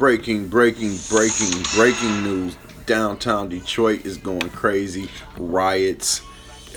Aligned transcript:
breaking, 0.00 0.48
breaking, 0.48 0.96
breaking, 1.10 1.62
breaking 1.74 2.22
news. 2.22 2.56
Downtown 2.86 3.50
Detroit 3.50 4.06
is 4.06 4.16
going 4.16 4.48
crazy. 4.48 5.10
Riots. 5.36 6.22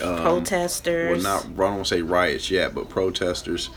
Um, 0.01 0.17
Protesters. 0.17 1.23
Well, 1.23 1.41
not 1.41 1.46
I 1.46 1.47
don't 1.47 1.57
want 1.75 1.86
to 1.88 1.96
say 1.96 2.01
riots 2.01 2.51
yet, 2.51 2.75
but 2.75 2.89
protesters 2.89 3.70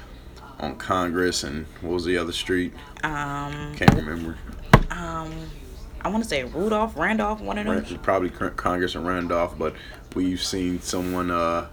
on 0.59 0.77
Congress 0.77 1.45
and 1.45 1.64
what 1.81 1.92
was 1.92 2.04
the 2.04 2.19
other 2.19 2.32
street? 2.32 2.74
Um, 3.04 3.72
Can't 3.77 3.95
remember. 3.95 4.37
um, 4.90 5.32
I 6.01 6.08
want 6.08 6.24
to 6.24 6.28
say 6.28 6.42
Rudolph, 6.42 6.97
Randolph, 6.97 7.40
one 7.40 7.56
of 7.56 7.67
them. 7.67 7.99
Probably 8.01 8.31
Congress 8.31 8.97
and 8.97 9.06
Randolph, 9.06 9.56
but 9.56 9.76
we've 10.17 10.42
seen 10.42 10.81
someone 10.81 11.31
uh, 11.31 11.69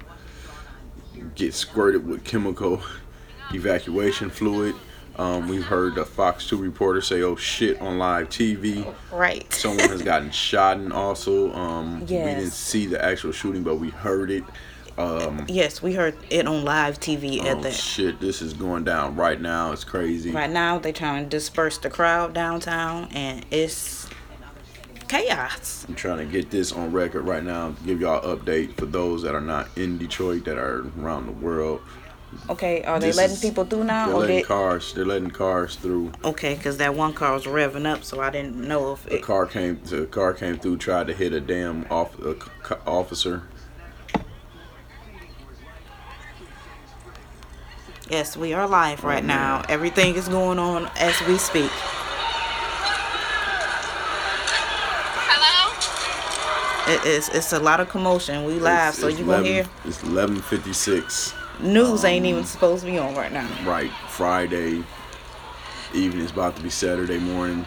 get 1.33 1.55
squirted 1.55 2.07
with 2.07 2.23
chemical 2.23 2.83
evacuation 3.51 4.29
fluid. 4.29 4.75
Um, 5.17 5.47
we've 5.47 5.65
heard 5.65 5.97
a 5.97 6.05
Fox 6.05 6.47
2 6.49 6.57
reporter 6.57 7.01
say, 7.01 7.21
oh 7.21 7.35
shit, 7.35 7.79
on 7.81 7.99
live 7.99 8.29
TV. 8.29 8.93
Right. 9.11 9.51
Someone 9.53 9.89
has 9.89 10.01
gotten 10.01 10.31
shot 10.31 10.77
and 10.77 10.91
also. 10.91 11.53
Um, 11.53 11.99
We 12.01 12.05
didn't 12.07 12.51
see 12.51 12.87
the 12.87 13.03
actual 13.03 13.31
shooting, 13.31 13.63
but 13.63 13.75
we 13.75 13.89
heard 13.89 14.31
it. 14.31 14.43
Um, 14.97 15.45
yes, 15.47 15.81
we 15.81 15.93
heard 15.93 16.15
it 16.29 16.45
on 16.45 16.63
live 16.63 16.99
TV 16.99 17.43
at 17.43 17.57
oh 17.57 17.61
that. 17.61 17.73
shit, 17.73 18.19
this 18.19 18.41
is 18.43 18.53
going 18.53 18.83
down 18.83 19.15
right 19.15 19.39
now. 19.41 19.71
It's 19.71 19.83
crazy. 19.83 20.31
Right 20.31 20.49
now, 20.49 20.77
they're 20.77 20.93
trying 20.93 21.23
to 21.23 21.29
disperse 21.29 21.79
the 21.79 21.89
crowd 21.89 22.33
downtown, 22.33 23.09
and 23.11 23.43
it's 23.49 24.07
chaos. 25.07 25.85
I'm 25.87 25.95
trying 25.95 26.19
to 26.19 26.25
get 26.25 26.51
this 26.51 26.71
on 26.71 26.91
record 26.91 27.23
right 27.23 27.43
now. 27.43 27.69
Give 27.85 28.01
y'all 28.01 28.21
update 28.35 28.75
for 28.77 28.85
those 28.85 29.23
that 29.23 29.33
are 29.33 29.41
not 29.41 29.67
in 29.77 29.97
Detroit, 29.97 30.45
that 30.45 30.57
are 30.57 30.85
around 30.99 31.25
the 31.25 31.31
world. 31.33 31.81
Okay, 32.49 32.83
are 32.83 32.99
they 32.99 33.07
This 33.07 33.17
letting 33.17 33.35
is- 33.35 33.41
people 33.41 33.65
through 33.65 33.83
now? 33.85 34.07
They're 34.07 34.15
Or 34.15 34.19
letting 34.21 34.35
they, 34.37 34.41
cars. 34.43 34.93
They're 34.93 35.05
letting 35.05 35.31
cars 35.31 35.75
through. 35.75 36.11
okay, 36.23 36.55
because 36.55 36.77
that 36.77 36.93
one 36.95 37.13
car 37.13 37.33
was 37.33 37.45
revving 37.45 37.85
up, 37.85 38.03
so 38.03 38.19
I 38.21 38.29
didn't 38.29 38.55
know 38.55 38.93
if 38.93 39.03
The 39.05 39.15
it. 39.15 39.21
car 39.23 39.45
came. 39.45 39.79
The 39.85 40.05
car 40.05 40.33
came 40.33 40.57
through. 40.57 40.77
Tried 40.77 41.07
to 41.07 41.13
hit 41.13 41.33
a 41.33 41.39
damn 41.39 41.85
off 41.89 42.17
a 42.19 42.35
c- 42.35 42.75
officer. 42.85 43.43
Yes, 48.09 48.35
we 48.37 48.53
are 48.53 48.67
live 48.67 49.03
right 49.03 49.23
Oh, 49.23 49.27
now. 49.27 49.63
Everything 49.69 50.15
is 50.15 50.27
going 50.27 50.59
on 50.59 50.89
as 50.97 51.19
we 51.25 51.37
speak. 51.37 51.71
Hello? 55.25 56.93
It 56.93 57.05
is. 57.05 57.29
It's 57.29 57.53
a 57.53 57.59
lot 57.59 57.79
of 57.79 57.89
commotion. 57.89 58.43
We 58.43 58.53
live, 58.59 58.89
It's- 58.89 58.99
so 58.99 59.07
it's 59.07 59.17
you 59.19 59.25
gonna 59.25 59.43
hear 59.43 59.65
It's 59.85 60.03
11:56. 60.03 61.33
News 61.59 62.03
ain't 62.03 62.25
even 62.25 62.41
um, 62.41 62.45
supposed 62.45 62.83
to 62.85 62.91
be 62.91 62.97
on 62.97 63.15
right 63.15 63.31
now. 63.31 63.47
Right, 63.65 63.91
Friday 64.09 64.83
evening. 65.93 66.25
is 66.25 66.31
about 66.31 66.55
to 66.57 66.63
be 66.63 66.69
Saturday 66.69 67.19
morning. 67.19 67.65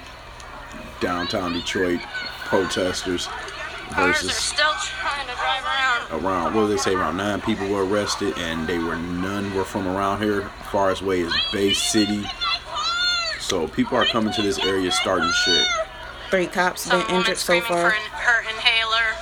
Downtown 1.01 1.53
Detroit, 1.53 2.01
protesters 2.47 3.27
Cars 3.27 3.99
are 3.99 4.13
versus 4.25 4.35
still 4.35 4.73
trying 4.79 5.27
to 5.27 5.35
drive 5.35 5.65
around. 5.65 6.25
around. 6.25 6.55
What 6.55 6.63
did 6.63 6.71
they 6.73 6.77
say? 6.83 6.95
Around 6.95 7.19
nine 7.19 7.41
people 7.43 7.69
were 7.69 7.85
arrested, 7.85 8.37
and 8.39 8.67
they 8.67 8.79
were 8.79 8.97
none 8.97 9.55
were 9.55 9.65
from 9.65 9.87
around 9.87 10.23
here. 10.23 10.49
Far 10.73 10.91
as 10.91 11.03
way 11.03 11.23
as 11.23 11.33
Bay 11.53 11.73
City. 11.73 12.25
So 13.41 13.69
people 13.69 13.97
are 13.97 14.07
coming 14.07 14.33
to 14.35 14.43
this 14.43 14.59
area 14.59 14.91
starting 14.91 15.31
shit. 15.45 15.67
Three 16.31 16.47
cops 16.49 16.83
Some 16.83 16.99
been 17.01 17.07
woman 17.07 17.21
injured 17.21 17.39
so 17.39 17.61
far. 17.61 17.91
for 17.91 17.97
an- 17.97 18.03
her 18.13 18.41
inhaler. 18.41 19.15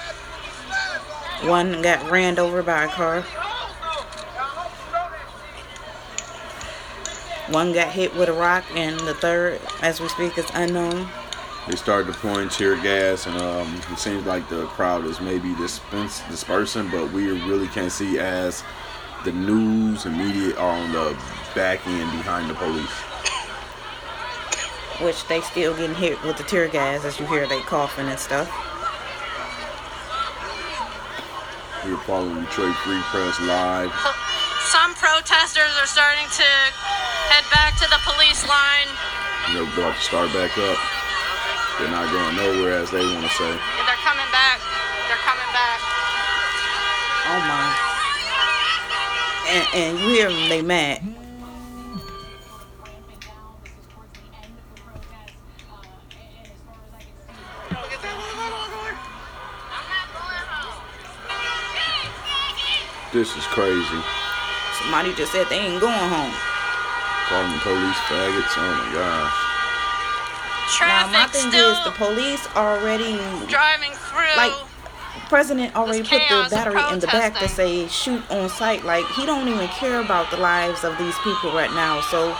One 1.51 1.83
got 1.83 2.11
ran 2.11 2.39
over 2.39 2.63
by 2.63 2.85
a 2.85 2.89
car. 2.89 3.25
One 7.55 7.73
got 7.73 7.93
hit 7.93 8.13
with 8.17 8.29
a 8.29 8.33
rock, 8.33 8.65
and 8.75 8.99
the 9.07 9.15
third, 9.15 9.61
as 9.81 10.01
we 10.01 10.09
speak, 10.09 10.37
is 10.37 10.51
unknown. 10.55 11.07
They 11.69 11.77
started 11.77 12.09
deploying 12.09 12.49
tear 12.49 12.75
gas, 12.75 13.29
and 13.29 13.41
um, 13.41 13.81
it 13.93 13.99
seems 14.01 14.27
like 14.27 14.49
the 14.49 14.67
crowd 14.67 15.05
is 15.05 15.21
maybe 15.21 15.55
dispense, 15.55 16.21
dispersing, 16.29 16.91
but 16.91 17.13
we 17.13 17.29
really 17.47 17.69
can't 17.69 17.93
see 17.93 18.19
as 18.19 18.65
the 19.25 19.31
news 19.31 20.05
and 20.05 20.19
media 20.19 20.57
are 20.57 20.81
on 20.81 20.91
the 20.91 21.17
back 21.55 21.87
end 21.87 22.11
behind 22.11 22.51
the 22.51 22.55
police. 22.55 22.91
Which 25.01 25.25
they 25.29 25.41
still 25.41 25.77
getting 25.77 25.95
hit 25.95 26.21
with 26.25 26.37
the 26.37 26.43
tear 26.43 26.67
gas, 26.67 27.05
as 27.05 27.21
you 27.21 27.27
hear 27.27 27.47
they 27.47 27.61
coughing 27.61 28.09
and 28.09 28.19
stuff. 28.19 28.49
We're 31.85 31.97
following 31.99 32.47
Detroit 32.47 32.75
Free 32.79 33.01
Press 33.13 33.41
live. 33.43 33.93
Some 34.73 34.95
protesters 34.95 35.71
are 35.81 35.87
starting 35.87 36.27
to 36.27 37.04
head 37.35 37.51
back 37.51 37.75
to 37.75 37.87
the 37.91 37.99
police 38.07 38.47
line. 38.47 38.87
They're 39.51 39.67
about 39.67 39.97
to 39.97 40.03
start 40.03 40.31
back 40.31 40.57
up. 40.57 40.79
They're 41.81 41.91
not 41.91 42.07
going 42.15 42.37
nowhere, 42.37 42.79
as 42.79 42.93
they 42.93 43.03
want 43.03 43.27
to 43.27 43.33
say. 43.35 43.51
Yeah, 43.51 43.87
They're 43.91 44.05
coming 44.07 44.31
back. 44.31 44.63
They're 45.11 45.19
coming 45.27 45.51
back. 45.51 45.81
Oh 47.27 47.43
my. 47.51 47.75
And, 49.51 49.67
and 49.75 49.99
you 49.99 50.09
hear 50.15 50.31
them, 50.31 50.49
they 50.49 50.63
mad. 50.63 51.03
This 63.13 63.37
is 63.37 63.45
crazy. 63.47 64.03
Somebody 64.79 65.15
just 65.15 65.33
said 65.33 65.49
they 65.49 65.59
ain't 65.59 65.81
going 65.81 65.93
home. 65.93 66.54
Calling 67.29 67.53
the 67.53 67.59
police 67.59 68.01
faggots. 68.09 68.53
Oh 68.57 68.69
my 68.69 68.93
gosh. 68.93 69.55
Now 70.81 71.07
my 71.09 71.27
thing 71.29 71.51
still 71.51 71.73
is 71.73 71.85
the 71.85 71.91
police 71.93 72.47
already 72.57 73.17
driving 73.47 73.93
through. 73.93 74.37
like 74.37 74.53
president 75.29 75.75
already 75.75 76.03
put 76.03 76.21
the 76.29 76.49
battery 76.51 76.81
in 76.93 77.01
the 77.01 77.07
back 77.07 77.35
to 77.39 77.49
say 77.49 77.87
shoot 77.89 78.23
on 78.31 78.49
sight. 78.49 78.85
Like 78.85 79.07
he 79.17 79.27
don't 79.27 79.49
even 79.49 79.69
care 79.69 80.01
about 80.01 80.31
the 80.31 80.37
lives 80.37 80.85
of 80.85 80.97
these 80.99 81.17
people 81.25 81.53
right 81.53 81.73
now. 81.73 82.01
So 82.03 82.37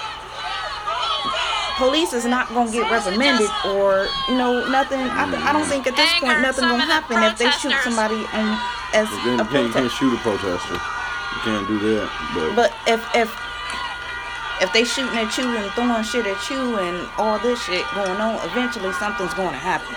police 1.77 2.13
is 2.13 2.25
not 2.25 2.49
gonna 2.49 2.71
get 2.71 2.91
reprimanded 2.91 3.51
or 3.67 4.07
you 4.29 4.37
know 4.37 4.69
nothing. 4.69 5.01
I, 5.01 5.31
th- 5.31 5.43
I 5.43 5.53
don't 5.53 5.67
think 5.67 5.87
at 5.87 5.97
this 5.97 6.11
point 6.21 6.33
Anger 6.33 6.43
nothing 6.43 6.65
gonna 6.69 6.85
happen 6.85 7.23
if 7.23 7.39
they 7.39 7.51
shoot 7.51 7.75
somebody 7.83 8.21
on 8.33 8.59
as 8.95 9.09
then 9.25 9.41
a 9.41 9.45
you 9.45 9.49
can't, 9.51 9.67
you 9.67 9.73
can't 9.73 9.91
shoot 9.91 10.15
a 10.15 10.19
protester. 10.19 10.75
You 10.75 11.41
can't 11.43 11.67
do 11.67 11.79
that. 11.79 12.07
But, 12.35 12.55
But 12.55 12.71
if 12.87 13.03
if 13.15 13.29
if 14.61 14.73
they 14.73 14.85
shooting 14.85 15.19
at 15.19 15.37
you 15.37 15.45
and 15.57 15.71
throwing 15.73 16.03
shit 16.05 16.27
at 16.27 16.51
you 16.51 16.79
and 16.79 17.09
all 17.19 17.39
this 17.41 17.63
shit 17.65 17.85
going 17.95 18.21
on, 18.21 18.37
eventually 18.49 18.93
something's 18.95 19.35
going 19.35 19.51
to 19.51 19.59
happen. 19.59 19.95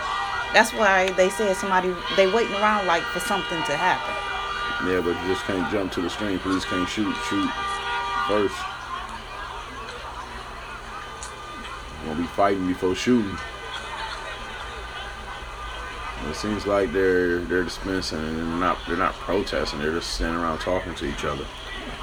That's 0.53 0.73
why 0.73 1.11
they 1.11 1.29
said 1.29 1.55
somebody 1.55 1.93
they 2.15 2.31
waiting 2.31 2.55
around 2.55 2.87
like 2.87 3.03
for 3.03 3.19
something 3.19 3.61
to 3.63 3.77
happen. 3.77 4.89
yeah, 4.89 5.01
but 5.01 5.21
you 5.21 5.33
just 5.33 5.43
can't 5.45 5.69
jump 5.71 5.91
to 5.93 6.01
the 6.01 6.09
stream. 6.09 6.39
Police 6.39 6.65
can't 6.65 6.89
shoot. 6.89 7.15
Shoot 7.29 7.49
first. 8.27 8.55
Gonna 12.05 12.21
be 12.21 12.27
fighting 12.27 12.65
before 12.67 12.95
shooting. 12.95 13.37
It 16.29 16.35
seems 16.35 16.65
like 16.65 16.91
they're 16.91 17.39
they're 17.39 17.63
dispensing 17.63 18.19
and 18.19 18.37
they're 18.37 18.45
not 18.45 18.77
they're 18.87 18.97
not 18.97 19.13
protesting. 19.15 19.79
They're 19.79 19.93
just 19.93 20.13
standing 20.13 20.41
around 20.41 20.59
talking 20.59 20.95
to 20.95 21.05
each 21.05 21.25
other 21.25 21.45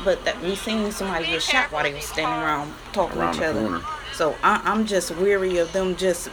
But 0.05 0.25
that 0.25 0.41
we 0.43 0.55
seen 0.55 0.93
somebody 0.93 1.27
get 1.27 1.43
shot 1.43 1.73
while 1.73 1.83
they 1.85 1.95
was 1.95 2.05
standing 2.05 2.43
around 2.43 2.73
talking 2.93 3.19
around 3.19 3.35
to 3.35 3.39
each 3.39 3.45
other. 3.45 3.61
corner. 3.61 3.81
So 4.13 4.37
I, 4.43 4.61
I'm 4.65 4.87
just 4.87 5.11
weary 5.17 5.59
of 5.59 5.73
them 5.73 5.97
just 5.97 6.29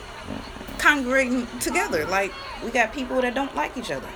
congregating 0.77 1.47
together. 1.59 2.05
Like 2.05 2.33
we 2.63 2.71
got 2.71 2.93
people 2.93 3.21
that 3.21 3.33
don't 3.33 3.55
like 3.55 3.77
each 3.77 3.91
other. 3.91 4.09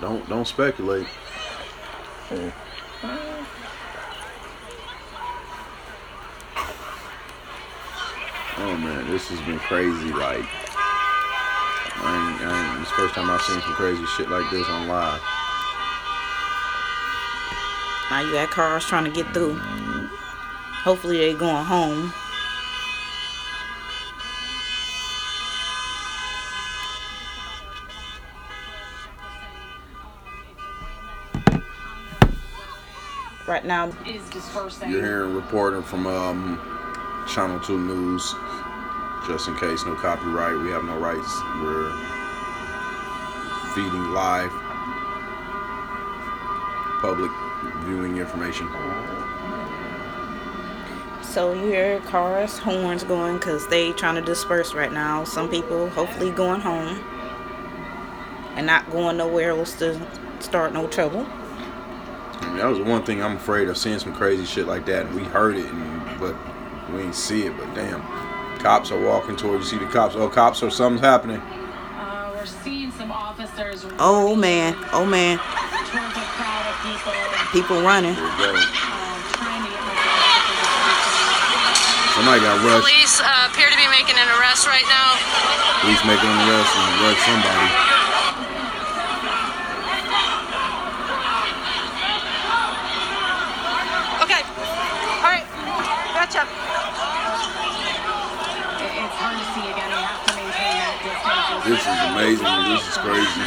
Don't 0.00 0.28
don't 0.28 0.46
speculate. 0.46 1.06
Oh 8.58 8.76
man, 8.76 9.10
this 9.10 9.28
has 9.28 9.40
been 9.40 9.58
crazy. 9.58 10.12
Like, 10.12 10.44
I 11.96 12.30
ain't, 12.30 12.40
I 12.46 12.72
ain't, 12.72 12.82
it's 12.82 12.90
the 12.90 12.96
first 12.96 13.14
time 13.14 13.30
I've 13.30 13.42
seen 13.42 13.60
some 13.60 13.72
crazy 13.74 14.04
shit 14.06 14.28
like 14.28 14.50
this 14.50 14.68
on 14.68 14.88
live. 14.88 15.20
Now 18.12 18.20
you 18.20 18.32
got 18.32 18.50
cars 18.50 18.84
trying 18.84 19.04
to 19.04 19.10
get 19.10 19.32
through. 19.32 19.54
Hopefully 20.84 21.16
they 21.16 21.32
going 21.32 21.64
home. 21.64 22.12
Right 33.48 33.64
now, 33.64 33.90
is 34.06 34.28
dispersing. 34.28 34.90
You're 34.90 35.00
hearing 35.00 35.34
reporting 35.34 35.82
from 35.82 36.06
um, 36.06 36.60
Channel 37.26 37.60
Two 37.60 37.78
News. 37.78 38.34
Just 39.26 39.48
in 39.48 39.56
case, 39.56 39.86
no 39.86 39.94
copyright. 39.94 40.62
We 40.62 40.70
have 40.70 40.84
no 40.84 40.98
rights. 40.98 41.40
We're 41.62 41.90
feeding 43.72 44.12
live 44.12 44.52
public 47.00 47.32
viewing 47.82 48.16
information. 48.16 48.68
So 51.22 51.54
you 51.54 51.64
hear 51.66 52.00
cars, 52.00 52.58
horns 52.58 53.04
going 53.04 53.38
because 53.38 53.66
they 53.68 53.92
trying 53.92 54.16
to 54.16 54.20
disperse 54.20 54.74
right 54.74 54.92
now. 54.92 55.24
Some 55.24 55.48
people 55.48 55.88
hopefully 55.88 56.30
going 56.30 56.60
home 56.60 57.02
and 58.54 58.66
not 58.66 58.90
going 58.90 59.16
nowhere 59.16 59.50
else 59.50 59.74
to 59.78 59.98
start 60.40 60.72
no 60.74 60.86
trouble. 60.88 61.26
I 61.26 62.46
mean, 62.48 62.56
that 62.58 62.66
was 62.66 62.78
the 62.78 62.84
one 62.84 63.02
thing 63.04 63.22
I'm 63.22 63.36
afraid 63.36 63.68
of 63.68 63.78
seeing 63.78 63.98
some 63.98 64.14
crazy 64.14 64.44
shit 64.44 64.66
like 64.66 64.84
that. 64.86 65.06
And 65.06 65.14
we 65.14 65.22
heard 65.24 65.56
it, 65.56 65.64
and, 65.64 66.20
but 66.20 66.36
we 66.92 67.00
ain't 67.00 67.14
see 67.14 67.46
it. 67.46 67.56
But 67.56 67.72
damn, 67.74 68.02
cops 68.58 68.90
are 68.90 69.00
walking 69.00 69.36
towards. 69.36 69.72
You 69.72 69.78
see 69.78 69.84
the 69.84 69.90
cops? 69.90 70.14
Oh, 70.14 70.28
cops! 70.28 70.62
Or 70.62 70.70
something's 70.70 71.00
happening. 71.00 71.38
Uh, 71.38 72.30
we're 72.34 72.44
seeing 72.44 72.90
some 72.92 73.10
officers 73.10 73.86
Oh 73.98 74.34
man, 74.34 74.76
oh 74.92 75.06
man, 75.06 75.38
get 77.04 77.66
most 77.68 78.70
Somebody 82.14 82.40
got 82.44 82.60
rushed. 82.62 82.84
Police 82.86 83.16
uh, 83.24 83.48
appear 83.50 83.68
to 83.70 83.76
be 83.76 83.88
making 83.88 84.14
an 84.20 84.28
arrest 84.38 84.66
right 84.68 84.84
now. 84.86 85.16
Police 85.80 86.04
making 86.04 86.28
an 86.28 86.38
arrest 86.46 86.70
and 86.76 86.92
rush 87.02 87.18
somebody. 87.24 87.68
Okay. 94.22 94.42
All 95.24 95.30
right. 95.34 95.46
Gotcha. 96.14 96.42
It- 98.82 98.94
It's 99.02 99.16
hard 99.18 99.36
to 99.38 99.44
see 99.54 99.66
again. 99.72 99.90
We 99.90 100.02
have 100.02 100.26
that 100.78 100.96
distance. 101.02 101.64
This 101.66 101.82
is 101.82 102.00
amazing. 102.12 102.54
This 102.70 102.84
is 102.88 102.96
crazy. 102.98 103.42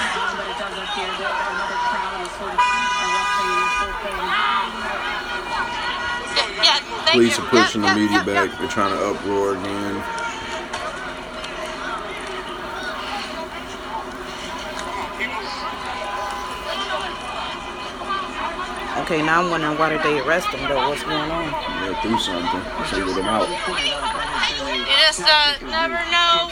Police 7.11 7.37
you. 7.37 7.43
are 7.43 7.49
pushing 7.49 7.83
Yep, 7.83 7.95
the 7.95 8.01
yep, 8.01 8.09
media 8.09 8.17
yep, 8.17 8.25
back. 8.25 8.49
yep. 8.49 8.59
They're 8.59 8.67
trying 8.67 8.91
to 8.91 9.05
uproar 9.07 9.55
again. 9.55 10.03
Okay, 19.05 19.21
now 19.21 19.43
I'm 19.43 19.51
wondering 19.51 19.77
why 19.77 19.89
did 19.89 20.01
they 20.03 20.19
arrest 20.19 20.51
them 20.51 20.61
though? 20.67 20.89
What's 20.89 21.03
going 21.03 21.29
on? 21.29 21.51
They're 21.83 22.01
through 22.01 22.17
something. 22.19 22.61
Figure 22.89 23.13
them 23.13 23.25
out. 23.25 23.47
You 23.47 24.83
just 25.07 25.21
uh, 25.21 25.53
never 25.61 25.99
know 26.09 26.49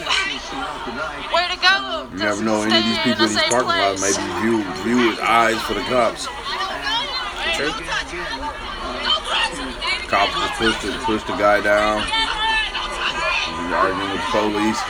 where 1.34 1.50
to 1.50 1.58
go. 1.58 2.08
You 2.12 2.20
never 2.20 2.44
know 2.44 2.62
any 2.62 2.78
of 2.78 2.84
these 2.84 3.00
people 3.00 3.26
in 3.26 3.30
these 3.32 3.42
parking 3.50 3.68
lots 3.68 4.02
may 4.02 4.14
be 4.14 4.42
view, 4.42 4.64
viewers' 4.84 5.20
eyes 5.20 5.60
for 5.64 5.74
the 5.74 5.82
cops. 5.90 6.28
Cops 7.54 7.70
just 10.34 10.54
pushed 10.58 10.82
pushed 11.06 11.28
the 11.28 11.36
guy 11.38 11.62
down. 11.62 12.02
He's 12.02 13.72
arguing 13.72 14.10
with 14.10 14.22
the 14.22 14.28
police. 14.32 14.82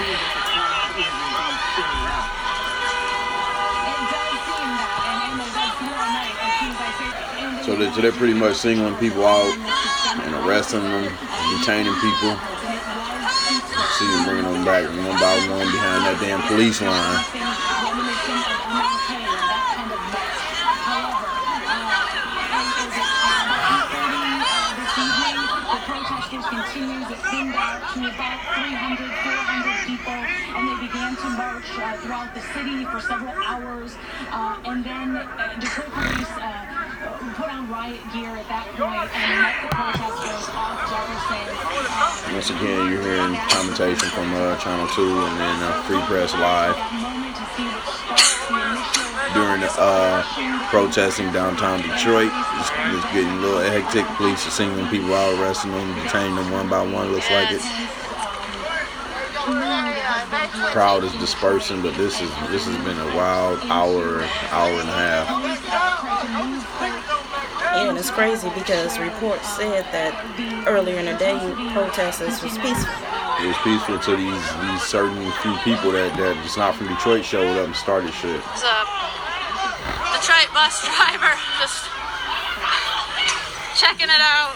So 7.65 7.75
they're, 7.75 7.91
so 7.93 8.01
they're 8.01 8.13
pretty 8.13 8.33
much 8.33 8.55
singling 8.55 8.95
people 8.95 9.25
out 9.25 9.57
and 10.23 10.33
arresting 10.47 10.83
them, 10.83 11.03
detaining 11.59 11.93
people. 11.95 12.39
See 13.99 14.07
them 14.07 14.23
bringing 14.23 14.53
them 14.53 14.63
back 14.63 14.87
one 14.87 15.19
by 15.19 15.35
one 15.51 15.67
behind 15.67 16.05
that 16.07 16.17
damn 16.21 16.41
police 16.47 16.81
line. 16.81 18.52
Continues. 26.33 27.05
It 27.13 27.21
thinned 27.29 27.53
out 27.53 27.93
to 27.93 27.99
about 28.09 28.41
300, 28.57 29.05
400 29.05 29.85
people, 29.85 30.17
and 30.57 30.65
they 30.65 30.87
began 30.87 31.13
to 31.15 31.29
march 31.37 31.69
uh, 31.77 31.93
throughout 32.01 32.33
the 32.33 32.41
city 32.57 32.85
for 32.85 32.99
several 32.99 33.37
hours. 33.45 33.93
Uh, 34.33 34.57
and 34.65 34.83
then 34.83 35.15
uh, 35.15 35.29
Detroit 35.61 35.93
police 35.93 36.33
uh, 36.41 37.37
put 37.37 37.53
on 37.53 37.69
riot 37.69 38.01
gear 38.17 38.33
at 38.33 38.49
that 38.49 38.65
point 38.73 39.13
and 39.13 39.41
met 39.45 39.61
the 39.61 39.69
protesters 39.77 40.49
off 40.57 40.81
Jefferson. 40.89 41.45
Uh, 41.53 42.33
Once 42.33 42.49
again, 42.49 42.81
you're 42.89 43.05
hearing 43.05 43.37
commentation 43.53 44.09
from 44.09 44.33
uh, 44.33 44.57
Channel 44.57 44.89
2 44.89 45.05
and 45.05 45.37
then 45.37 45.57
uh, 45.61 45.83
Free 45.85 46.01
Press 46.09 46.33
Live 46.33 46.73
during 49.33 49.61
the 49.61 49.71
uh, 49.77 50.23
protesting 50.69 51.31
downtown 51.31 51.81
Detroit. 51.81 52.31
It's, 52.31 52.69
it's 52.69 53.13
getting 53.13 53.29
a 53.29 53.41
little 53.41 53.59
hectic. 53.59 54.05
Police 54.17 54.45
are 54.47 54.51
singling 54.51 54.87
people 54.87 55.13
out, 55.13 55.39
arresting 55.39 55.71
them, 55.71 55.93
detaining 56.03 56.35
them 56.35 56.51
one 56.51 56.69
by 56.69 56.81
one. 56.81 57.11
Looks 57.11 57.29
like 57.31 57.51
it. 57.51 57.61
Crowd 60.71 61.03
is 61.03 61.13
dispersing, 61.13 61.81
but 61.81 61.95
this 61.95 62.21
is 62.21 62.29
this 62.49 62.65
has 62.65 62.77
been 62.85 62.97
a 62.97 63.15
wild 63.15 63.59
hour, 63.69 64.23
hour 64.51 64.71
and 64.71 64.89
a 64.89 64.93
half. 64.93 65.82
Yeah, 67.73 67.89
and 67.89 67.97
it's 67.97 68.11
crazy 68.11 68.49
because 68.53 68.99
reports 68.99 69.49
said 69.57 69.81
that 69.89 70.13
earlier 70.69 70.99
in 71.01 71.09
the 71.09 71.17
day 71.17 71.41
protesters 71.73 72.37
was 72.45 72.53
peaceful. 72.61 72.93
It 73.41 73.49
was 73.49 73.57
peaceful 73.65 73.97
to 73.97 74.13
these 74.13 74.45
these 74.61 74.83
certain 74.85 75.17
few 75.41 75.57
people 75.65 75.89
that 75.97 76.13
that 76.21 76.37
just 76.45 76.53
not 76.53 76.77
from 76.77 76.85
Detroit 76.93 77.25
showed 77.25 77.49
up 77.57 77.65
and 77.65 77.75
started 77.75 78.13
shit. 78.13 78.37
It's 78.37 78.61
a 78.61 78.77
Detroit 80.21 80.53
bus 80.53 80.85
driver 80.85 81.33
just 81.57 81.89
checking 83.73 84.13
it 84.13 84.21
out. 84.21 84.53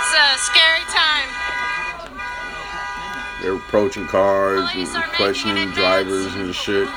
It's 0.00 0.12
a 0.16 0.26
scary 0.40 0.84
time. 0.88 1.28
They're 3.44 3.60
approaching 3.60 4.08
cars, 4.08 4.72
Police 4.72 4.94
and 4.94 5.04
questioning 5.20 5.68
drivers 5.76 6.32
and 6.34 6.54
shit. 6.54 6.88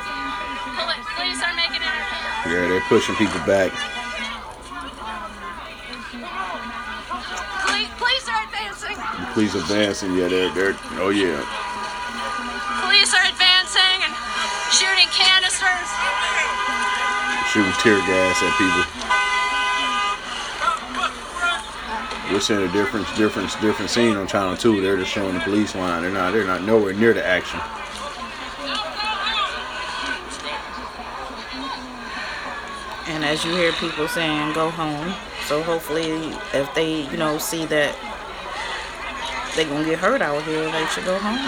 Yeah, 2.48 2.68
they're 2.70 2.82
pushing 2.88 3.16
people 3.16 3.40
back. 3.46 3.72
Police, 7.68 7.92
police 8.00 8.28
are 8.30 8.44
advancing. 8.48 8.96
The 8.96 9.28
police 9.34 9.54
advancing. 9.56 10.16
Yeah, 10.16 10.28
they're 10.30 10.50
they're. 10.56 10.76
Oh 11.04 11.10
yeah. 11.10 11.44
Police 12.82 13.14
are 13.14 13.28
advancing 13.28 14.00
and 14.00 14.16
shooting 14.72 15.12
canisters. 15.12 15.90
shooting 17.52 17.76
tear 17.84 18.00
gas 18.08 18.40
at 18.40 18.56
people. 18.56 18.86
We're 22.32 22.40
seeing 22.42 22.62
a 22.62 22.72
different, 22.72 23.08
different, 23.18 23.50
different 23.60 23.92
scene 23.92 24.16
on 24.16 24.26
Channel 24.28 24.56
Two. 24.56 24.82
They're 24.82 24.98
just 24.98 25.12
showing 25.12 25.34
the 25.34 25.42
police 25.42 25.76
line. 25.76 26.02
They're 26.04 26.12
not, 26.12 26.32
they're 26.32 26.48
not 26.48 26.64
nowhere 26.64 26.94
near 26.94 27.14
the 27.14 27.26
action. 27.26 27.60
And 33.18 33.26
as 33.26 33.44
you 33.44 33.50
hear 33.52 33.72
people 33.72 34.08
saying, 34.08 34.54
go 34.54 34.70
home. 34.70 35.12
So 35.48 35.64
hopefully, 35.64 36.38
if 36.54 36.72
they, 36.76 37.10
you 37.10 37.18
know, 37.18 37.40
see 37.40 37.66
that 37.66 37.98
they 39.56 39.66
gonna 39.66 39.86
get 39.86 39.98
hurt 39.98 40.22
out 40.22 40.44
here, 40.44 40.70
they 40.70 40.86
should 40.94 41.04
go 41.04 41.18
home. 41.18 41.42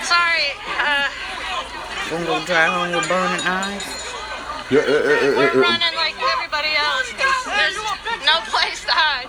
Sorry, 0.00 0.56
uh, 0.80 1.04
Gonna 2.08 2.24
go 2.24 2.42
drive 2.46 2.72
home 2.72 2.96
with 2.96 3.06
burning 3.06 3.44
eyes. 3.44 3.84
Yeah, 4.70 4.80
uh, 4.80 4.84
uh, 4.84 4.88
uh, 4.88 5.36
we're 5.36 5.60
running 5.60 5.94
like 5.96 6.16
everybody 6.32 6.72
else 6.72 7.12
'cause 7.12 7.44
there's 7.44 7.76
no 8.24 8.40
place 8.48 8.80
to 8.86 8.92
hide. 8.92 9.28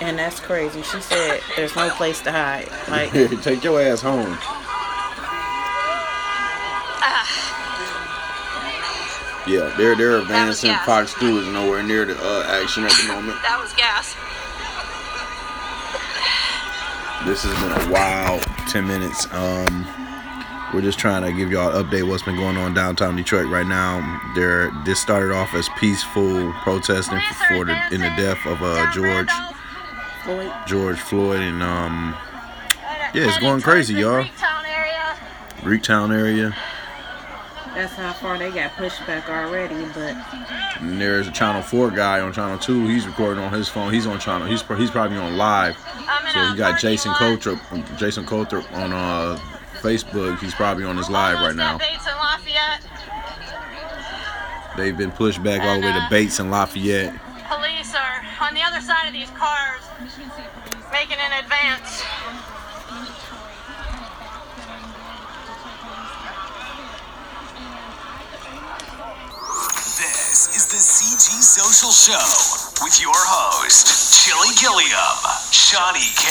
And 0.00 0.16
that's 0.16 0.38
crazy. 0.38 0.82
She 0.82 1.00
said 1.00 1.40
there's 1.56 1.74
no 1.74 1.90
place 1.90 2.20
to 2.20 2.30
hide. 2.30 2.70
Like, 2.88 3.10
Take 3.42 3.64
your 3.64 3.80
ass 3.82 4.02
home. 4.02 4.38
Yeah, 9.46 9.74
they're 9.76 9.96
they're 9.96 10.18
advancing. 10.18 10.70
gas. 10.70 10.86
Fox 10.86 11.14
Two 11.14 11.38
is 11.38 11.48
nowhere 11.48 11.82
near 11.82 12.04
the 12.04 12.16
uh, 12.18 12.60
action 12.62 12.84
at 12.84 12.92
the 12.92 13.08
moment. 13.12 13.38
That 13.42 13.58
was 13.60 13.72
gas. 13.74 14.14
This 17.24 17.44
has 17.44 17.54
been 17.62 17.88
a 17.88 17.92
wild 17.92 18.42
10 18.68 18.84
minutes. 18.84 19.32
Um, 19.32 19.86
we're 20.74 20.80
just 20.80 20.98
trying 20.98 21.22
to 21.22 21.32
give 21.32 21.52
y'all 21.52 21.70
an 21.76 21.84
update 21.84 22.08
what's 22.08 22.24
been 22.24 22.34
going 22.34 22.56
on 22.56 22.74
downtown 22.74 23.14
Detroit 23.14 23.46
right 23.46 23.66
now. 23.66 24.00
There, 24.34 24.72
this 24.84 25.00
started 25.00 25.32
off 25.32 25.54
as 25.54 25.68
peaceful 25.78 26.52
protesting 26.64 27.20
for 27.48 27.64
the 27.64 27.78
in 27.92 28.00
the 28.00 28.12
death 28.16 28.44
of 28.44 28.60
uh, 28.60 28.90
George 28.92 29.28
Floyd. 30.24 30.52
George 30.66 30.98
Floyd, 30.98 31.40
and 31.42 31.62
um, 31.62 32.16
Yeah, 33.14 33.28
it's 33.28 33.38
going 33.38 33.60
crazy, 33.60 33.94
y'all. 33.94 34.24
Greektown 35.60 36.12
area. 36.12 36.56
That's 37.74 37.94
how 37.94 38.12
far 38.12 38.36
they 38.38 38.50
got 38.50 38.76
pushed 38.76 39.04
back 39.06 39.28
already. 39.30 39.86
But 39.94 40.14
And 40.80 41.00
there's 41.00 41.26
a 41.26 41.32
Channel 41.32 41.62
4 41.62 41.90
guy 41.90 42.20
on 42.20 42.32
Channel 42.32 42.58
2. 42.58 42.86
He's 42.86 43.06
recording 43.06 43.42
on 43.42 43.52
his 43.52 43.68
phone. 43.68 43.92
He's 43.92 44.06
on 44.06 44.20
Channel. 44.20 44.46
He's 44.46 44.62
he's 44.76 44.90
probably 44.90 45.16
on 45.16 45.36
live. 45.38 45.76
So 46.32 46.40
a 46.40 46.50
he 46.50 46.56
got 46.56 46.78
Jason 46.78 47.12
lot. 47.12 47.18
Coulter, 47.18 47.60
Jason 47.96 48.26
Coulter 48.26 48.62
on 48.74 48.92
uh 48.92 49.38
Facebook. 49.80 50.38
He's 50.38 50.54
probably 50.54 50.84
on 50.84 50.96
his 50.96 51.08
live 51.08 51.38
right 51.38 51.56
now. 51.56 51.78
Bates 51.78 52.06
and 52.06 52.16
Lafayette. 52.16 52.84
They've 54.76 54.96
been 54.96 55.10
pushed 55.10 55.42
back 55.42 55.62
all 55.62 55.80
the 55.80 55.86
way 55.86 55.92
to 55.92 56.06
Bates 56.10 56.38
and 56.40 56.50
Lafayette. 56.50 57.14
Police 57.48 57.94
are 57.94 58.22
on 58.40 58.54
the 58.54 58.62
other 58.62 58.80
side 58.80 59.06
of 59.06 59.12
these 59.12 59.30
cars, 59.30 59.82
making 60.92 61.18
an 61.18 61.44
advance. 61.44 62.04
Is 70.54 70.66
the 70.66 70.76
CG 70.76 71.40
Social 71.40 71.88
Show 71.88 72.84
with 72.84 73.00
your 73.00 73.16
host, 73.16 73.88
Chili 74.20 74.52
Gilliam, 74.60 75.16
Shawnee 75.48 76.12
K, 76.12 76.28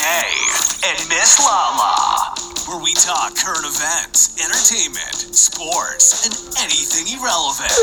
and 0.86 1.08
Miss 1.08 1.42
Lala, 1.42 2.30
where 2.68 2.78
we 2.78 2.94
talk 2.94 3.34
current 3.34 3.66
events, 3.66 4.38
entertainment, 4.38 5.34
sports, 5.34 6.22
and 6.22 6.34
anything 6.62 7.18
irrelevant. 7.18 7.74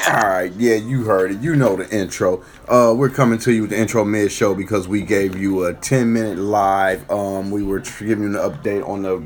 Yeah. 0.00 0.16
All 0.16 0.28
right, 0.30 0.52
yeah, 0.56 0.76
you 0.76 1.04
heard 1.04 1.32
it. 1.32 1.40
You 1.42 1.56
know 1.56 1.76
the 1.76 1.88
intro. 1.94 2.42
Uh, 2.68 2.94
we're 2.96 3.10
coming 3.10 3.38
to 3.40 3.52
you 3.52 3.62
with 3.62 3.70
the 3.70 3.78
intro 3.78 4.02
mid 4.02 4.32
show 4.32 4.54
because 4.54 4.88
we 4.88 5.02
gave 5.02 5.36
you 5.36 5.64
a 5.64 5.74
10 5.74 6.10
minute 6.10 6.38
live. 6.38 7.10
Um, 7.10 7.50
we 7.50 7.62
were 7.62 7.80
giving 7.80 8.32
you 8.32 8.40
an 8.40 8.50
update 8.50 8.86
on 8.88 9.02
the 9.02 9.22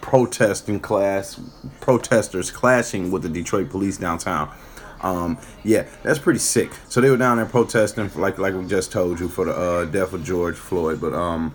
protesting 0.00 0.80
class, 0.80 1.38
protesters 1.80 2.50
clashing 2.50 3.12
with 3.12 3.22
the 3.22 3.28
Detroit 3.28 3.70
police 3.70 3.96
downtown. 3.96 4.52
Um, 5.00 5.38
yeah, 5.64 5.86
that's 6.02 6.18
pretty 6.18 6.40
sick. 6.40 6.70
So 6.88 7.00
they 7.00 7.10
were 7.10 7.16
down 7.16 7.36
there 7.36 7.46
protesting, 7.46 8.08
for, 8.08 8.20
like 8.20 8.38
like 8.38 8.54
we 8.54 8.66
just 8.66 8.90
told 8.92 9.20
you, 9.20 9.28
for 9.28 9.44
the 9.44 9.52
uh, 9.52 9.84
death 9.84 10.12
of 10.12 10.24
George 10.24 10.56
Floyd. 10.56 11.00
But 11.00 11.12
um, 11.12 11.54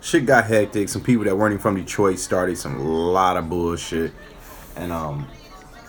shit 0.00 0.26
got 0.26 0.44
hectic. 0.44 0.88
Some 0.88 1.02
people 1.02 1.24
that 1.24 1.36
weren't 1.36 1.52
even 1.52 1.62
from 1.62 1.76
Detroit 1.76 2.18
started 2.18 2.56
some 2.56 2.78
lot 2.78 3.36
of 3.36 3.48
bullshit, 3.48 4.12
and 4.76 4.92
um, 4.92 5.26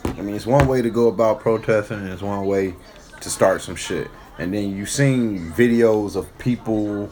I 0.05 0.21
mean, 0.21 0.35
it's 0.35 0.45
one 0.45 0.67
way 0.67 0.81
to 0.81 0.89
go 0.89 1.07
about 1.07 1.39
protesting, 1.39 1.99
and 1.99 2.09
it's 2.09 2.21
one 2.21 2.45
way 2.45 2.73
to 3.21 3.29
start 3.29 3.61
some 3.61 3.75
shit. 3.75 4.09
And 4.37 4.53
then 4.53 4.75
you've 4.75 4.89
seen 4.89 5.51
videos 5.53 6.15
of 6.15 6.35
people, 6.39 7.09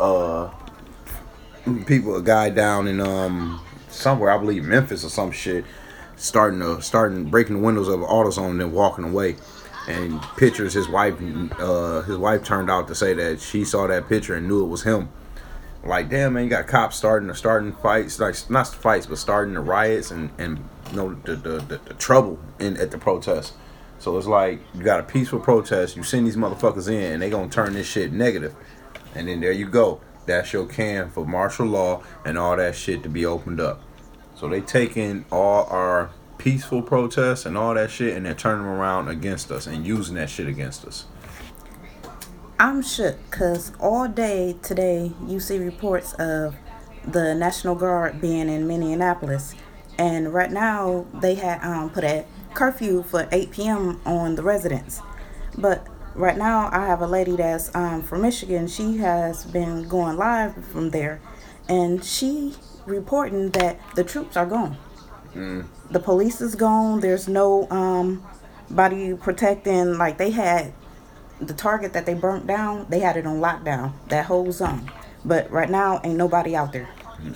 uh, 0.00 0.50
people, 1.86 2.16
a 2.16 2.22
guy 2.22 2.50
down 2.50 2.88
in 2.88 3.00
um 3.00 3.60
somewhere, 3.88 4.30
I 4.30 4.38
believe 4.38 4.64
Memphis 4.64 5.04
or 5.04 5.10
some 5.10 5.30
shit, 5.30 5.64
starting 6.22 6.60
to 6.60 6.80
starting 6.80 7.24
breaking 7.24 7.56
the 7.56 7.62
windows 7.62 7.88
of 7.88 8.00
AutoZone 8.00 8.52
and 8.52 8.60
then 8.60 8.72
walking 8.72 9.04
away. 9.04 9.36
And 9.88 10.22
pictures, 10.36 10.74
his 10.74 10.88
wife, 10.88 11.14
uh, 11.58 12.02
his 12.02 12.16
wife 12.16 12.44
turned 12.44 12.70
out 12.70 12.86
to 12.86 12.94
say 12.94 13.14
that 13.14 13.40
she 13.40 13.64
saw 13.64 13.88
that 13.88 14.08
picture 14.08 14.36
and 14.36 14.46
knew 14.46 14.62
it 14.62 14.68
was 14.68 14.84
him. 14.84 15.08
Like, 15.84 16.08
damn 16.08 16.34
man, 16.34 16.44
you 16.44 16.50
got 16.50 16.68
cops 16.68 16.96
starting 16.96 17.28
to 17.28 17.34
starting 17.34 17.72
fights, 17.72 18.20
like 18.20 18.36
not 18.48 18.68
fights, 18.68 19.06
but 19.06 19.18
starting 19.18 19.54
the 19.54 19.60
riots 19.60 20.12
and 20.12 20.30
and 20.38 20.58
you 20.90 20.96
know 20.96 21.14
the 21.24 21.34
the, 21.34 21.58
the, 21.58 21.80
the 21.84 21.94
trouble 21.94 22.38
in 22.60 22.76
at 22.76 22.92
the 22.92 22.98
protest. 22.98 23.54
So 23.98 24.16
it's 24.16 24.28
like 24.28 24.60
you 24.74 24.84
got 24.84 25.00
a 25.00 25.02
peaceful 25.02 25.40
protest, 25.40 25.96
you 25.96 26.04
send 26.04 26.26
these 26.26 26.36
motherfuckers 26.36 26.88
in, 26.88 27.14
and 27.14 27.22
they 27.22 27.30
gonna 27.30 27.48
turn 27.48 27.72
this 27.72 27.88
shit 27.88 28.12
negative, 28.12 28.54
and 29.16 29.26
then 29.26 29.40
there 29.40 29.52
you 29.52 29.66
go. 29.68 30.00
That's 30.26 30.52
your 30.52 30.66
can 30.66 31.10
for 31.10 31.26
martial 31.26 31.66
law 31.66 32.04
and 32.24 32.38
all 32.38 32.56
that 32.56 32.76
shit 32.76 33.02
to 33.02 33.08
be 33.08 33.26
opened 33.26 33.60
up. 33.60 33.82
So 34.34 34.48
they 34.48 34.60
taking 34.60 35.24
all 35.30 35.66
our 35.70 36.10
peaceful 36.38 36.82
protests 36.82 37.46
and 37.46 37.56
all 37.56 37.74
that 37.74 37.90
shit, 37.90 38.16
and 38.16 38.26
they're 38.26 38.34
turning 38.34 38.64
them 38.64 38.74
around 38.74 39.08
against 39.08 39.50
us 39.52 39.66
and 39.66 39.86
using 39.86 40.16
that 40.16 40.28
shit 40.28 40.48
against 40.48 40.84
us. 40.84 41.06
I'm 42.58 42.82
shook 42.82 43.18
because 43.30 43.72
all 43.80 44.08
day 44.08 44.56
today 44.62 45.12
you 45.26 45.40
see 45.40 45.58
reports 45.58 46.12
of 46.14 46.54
the 47.04 47.34
National 47.34 47.74
Guard 47.74 48.20
being 48.20 48.48
in 48.48 48.66
Minneapolis, 48.66 49.54
and 49.98 50.32
right 50.32 50.50
now 50.50 51.06
they 51.14 51.34
had 51.34 51.62
um, 51.64 51.90
put 51.90 52.04
a 52.04 52.24
curfew 52.54 53.02
for 53.02 53.28
8 53.32 53.50
p.m. 53.50 54.00
on 54.04 54.36
the 54.36 54.42
residents. 54.42 55.00
But 55.58 55.86
right 56.14 56.36
now 56.36 56.68
I 56.72 56.86
have 56.86 57.00
a 57.00 57.06
lady 57.06 57.36
that's 57.36 57.74
um, 57.74 58.02
from 58.02 58.22
Michigan. 58.22 58.68
She 58.68 58.98
has 58.98 59.44
been 59.44 59.88
going 59.88 60.16
live 60.16 60.64
from 60.66 60.90
there, 60.90 61.20
and 61.68 62.04
she 62.04 62.54
reporting 62.86 63.50
that 63.50 63.78
the 63.94 64.04
troops 64.04 64.36
are 64.36 64.46
gone. 64.46 64.76
The 65.34 66.00
police 66.00 66.40
is 66.40 66.54
gone. 66.54 67.00
There's 67.00 67.26
no 67.28 67.68
um, 67.70 68.22
body 68.70 69.14
protecting. 69.14 69.96
Like 69.96 70.18
they 70.18 70.30
had 70.30 70.72
the 71.40 71.54
target 71.54 71.92
that 71.94 72.06
they 72.06 72.14
burnt 72.14 72.46
down, 72.46 72.86
they 72.88 73.00
had 73.00 73.16
it 73.16 73.26
on 73.26 73.40
lockdown, 73.40 73.92
that 74.08 74.26
whole 74.26 74.52
zone. 74.52 74.90
But 75.24 75.50
right 75.50 75.70
now, 75.70 76.00
ain't 76.04 76.16
nobody 76.16 76.54
out 76.56 76.72
there. 76.72 76.88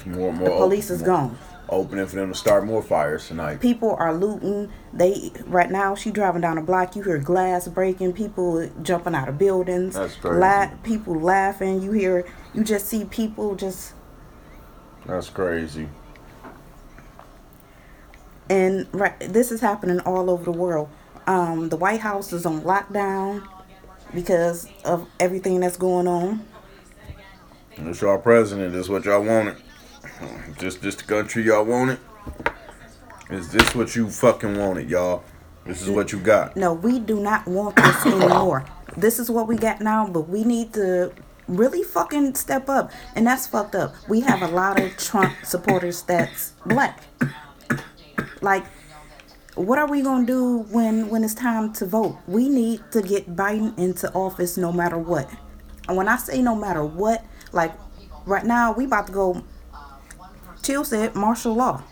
More 0.05 0.33
more. 0.33 0.49
The 0.49 0.57
police 0.57 0.91
open- 0.91 0.97
is 1.01 1.07
gone. 1.07 1.39
Opening 1.69 2.07
for 2.07 2.15
them 2.15 2.33
to 2.33 2.39
start 2.39 2.65
more 2.65 2.81
fires 2.81 3.27
tonight. 3.27 3.61
People 3.61 3.97
are 3.99 4.15
looting. 4.15 4.71
They 4.93 5.33
right 5.47 5.69
now, 5.71 5.97
she 5.97 6.13
driving 6.13 6.41
down 6.41 6.59
a 6.59 6.63
block. 6.63 6.95
You 6.95 7.03
hear 7.03 7.19
glass 7.19 7.67
breaking, 7.67 8.13
people 8.13 8.71
jumping 8.83 9.17
out 9.17 9.29
of 9.29 9.37
buildings. 9.37 9.95
That's 9.95 10.15
crazy. 10.15 10.39
La- 10.39 10.71
people 10.85 11.19
laughing. 11.19 11.83
You 11.83 11.91
hear, 11.91 12.25
you 12.55 12.63
just 12.63 12.87
see 12.87 13.05
people 13.05 13.57
just 13.57 13.95
That's 15.07 15.31
crazy. 15.31 15.89
and 18.51 18.87
right. 18.93 19.19
This 19.21 19.53
is 19.53 19.61
happening 19.61 20.01
all 20.01 20.31
over 20.31 20.45
the 20.45 20.53
world. 20.53 20.89
Um, 21.27 21.69
the 21.69 21.77
White 21.77 22.01
House 22.01 22.33
is 22.33 22.47
on 22.47 22.63
lockdown 22.63 23.47
because 24.15 24.69
of 24.85 25.09
everything 25.21 25.61
that's 25.61 25.77
going 25.77 26.07
on. 26.07 26.47
It's 27.77 28.01
y'all 28.01 28.19
president. 28.19 28.73
This 28.73 28.89
what 28.89 29.05
y'all 29.05 29.23
wanted. 29.23 29.57
Just 30.59 30.83
this 30.83 30.95
the 30.95 31.05
country 31.05 31.45
y'all 31.45 31.65
wanted. 31.65 31.99
Is 33.31 33.51
this 33.51 33.75
what 33.75 33.95
you 33.95 34.09
fucking 34.09 34.57
wanted, 34.57 34.89
y'all? 34.89 35.25
This 35.65 35.83
is 35.83 35.91
what 35.91 36.13
you 36.13 36.21
got. 36.21 36.57
No, 36.57 36.73
we 36.73 37.01
do 37.01 37.21
not 37.21 37.47
want 37.47 37.77
this 37.77 38.07
anymore. 38.07 38.65
This 38.97 39.19
is 39.19 39.31
what 39.31 39.49
we 39.49 39.57
got 39.57 39.81
now, 39.81 40.07
but 40.07 40.29
we 40.29 40.45
need 40.45 40.73
to 40.75 41.13
really 41.49 41.83
fucking 41.83 42.35
step 42.35 42.69
up. 42.69 42.91
And 43.15 43.27
that's 43.27 43.47
fucked 43.47 43.75
up. 43.75 43.95
We 44.09 44.21
have 44.21 44.43
a 44.43 44.49
lot 44.49 44.81
of 44.81 44.97
Trump 44.97 45.35
supporters 45.45 46.03
that's 46.03 46.53
black. 46.65 47.03
Like, 48.41 48.65
what 49.55 49.79
are 49.79 49.89
we 49.89 50.03
gonna 50.03 50.27
do 50.27 50.59
when 50.71 51.09
when 51.09 51.25
it's 51.25 51.35
time 51.35 51.73
to 51.75 51.87
vote? 51.87 52.19
We 52.27 52.49
need 52.49 52.83
to 52.93 53.01
get 53.01 53.35
Biden 53.35 53.77
into 53.79 54.13
office 54.13 54.57
no 54.57 54.73
matter 54.73 54.99
what. 54.99 55.31
And 55.89 55.97
when 55.97 56.09
I 56.09 56.17
say 56.17 56.43
no 56.43 56.55
matter 56.55 56.85
what, 56.85 57.25
like 57.53 57.73
right 58.27 58.45
now 58.45 58.73
we 58.73 58.85
about 58.85 59.07
to 59.07 59.13
go 59.13 59.45
Chill 60.67 60.85
said 60.85 61.15
martial 61.15 61.55
law. 61.55 61.85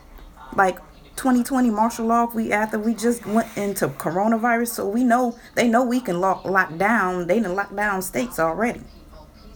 Like 0.56 0.78
2020 1.14 1.70
martial 1.70 2.06
law, 2.06 2.26
we 2.34 2.50
after 2.50 2.76
we 2.76 2.92
just 2.92 3.24
went 3.24 3.56
into 3.56 3.86
coronavirus, 3.86 4.68
so 4.68 4.88
we 4.88 5.04
know 5.04 5.38
they 5.54 5.68
know 5.68 5.84
we 5.84 6.00
can 6.00 6.20
lock 6.20 6.44
lock 6.44 6.76
down. 6.76 7.28
They 7.28 7.38
done 7.38 7.54
lock 7.54 7.74
down 7.76 8.02
states 8.02 8.40
already, 8.40 8.80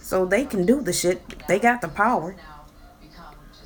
so 0.09 0.25
they 0.25 0.43
can 0.43 0.65
do 0.65 0.81
the 0.81 0.91
shit. 0.91 1.21
They 1.47 1.59
got 1.59 1.81
the 1.81 1.87
power. 1.87 2.35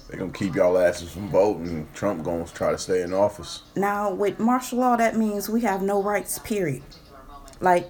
They 0.10 0.18
gonna 0.18 0.34
keep 0.34 0.56
y'all 0.56 0.78
asses 0.78 1.10
from 1.10 1.30
voting. 1.30 1.88
Trump 1.94 2.22
gonna 2.26 2.46
try 2.46 2.72
to 2.72 2.78
stay 2.78 3.02
in 3.02 3.14
office. 3.14 3.64
Now 3.78 4.14
with 4.14 4.40
martial 4.40 4.80
law, 4.80 4.98
that 4.98 5.16
means 5.16 5.48
we 5.48 5.62
have 5.62 5.82
no 5.82 6.04
rights. 6.04 6.40
Period. 6.40 6.84
Like 7.62 7.90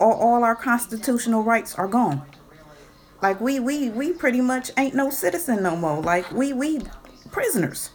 all, 0.00 0.14
all 0.14 0.42
our 0.42 0.56
constitutional 0.56 1.42
rights 1.42 1.74
are 1.74 1.86
gone. 1.86 2.22
Like 3.20 3.42
we 3.42 3.60
we 3.60 3.90
we 3.90 4.14
pretty 4.14 4.40
much 4.40 4.70
ain't 4.78 4.94
no 4.94 5.10
citizen 5.10 5.62
no 5.62 5.76
more. 5.76 6.00
Like 6.00 6.32
we 6.32 6.54
we 6.54 6.80
prisoners. 7.30 7.90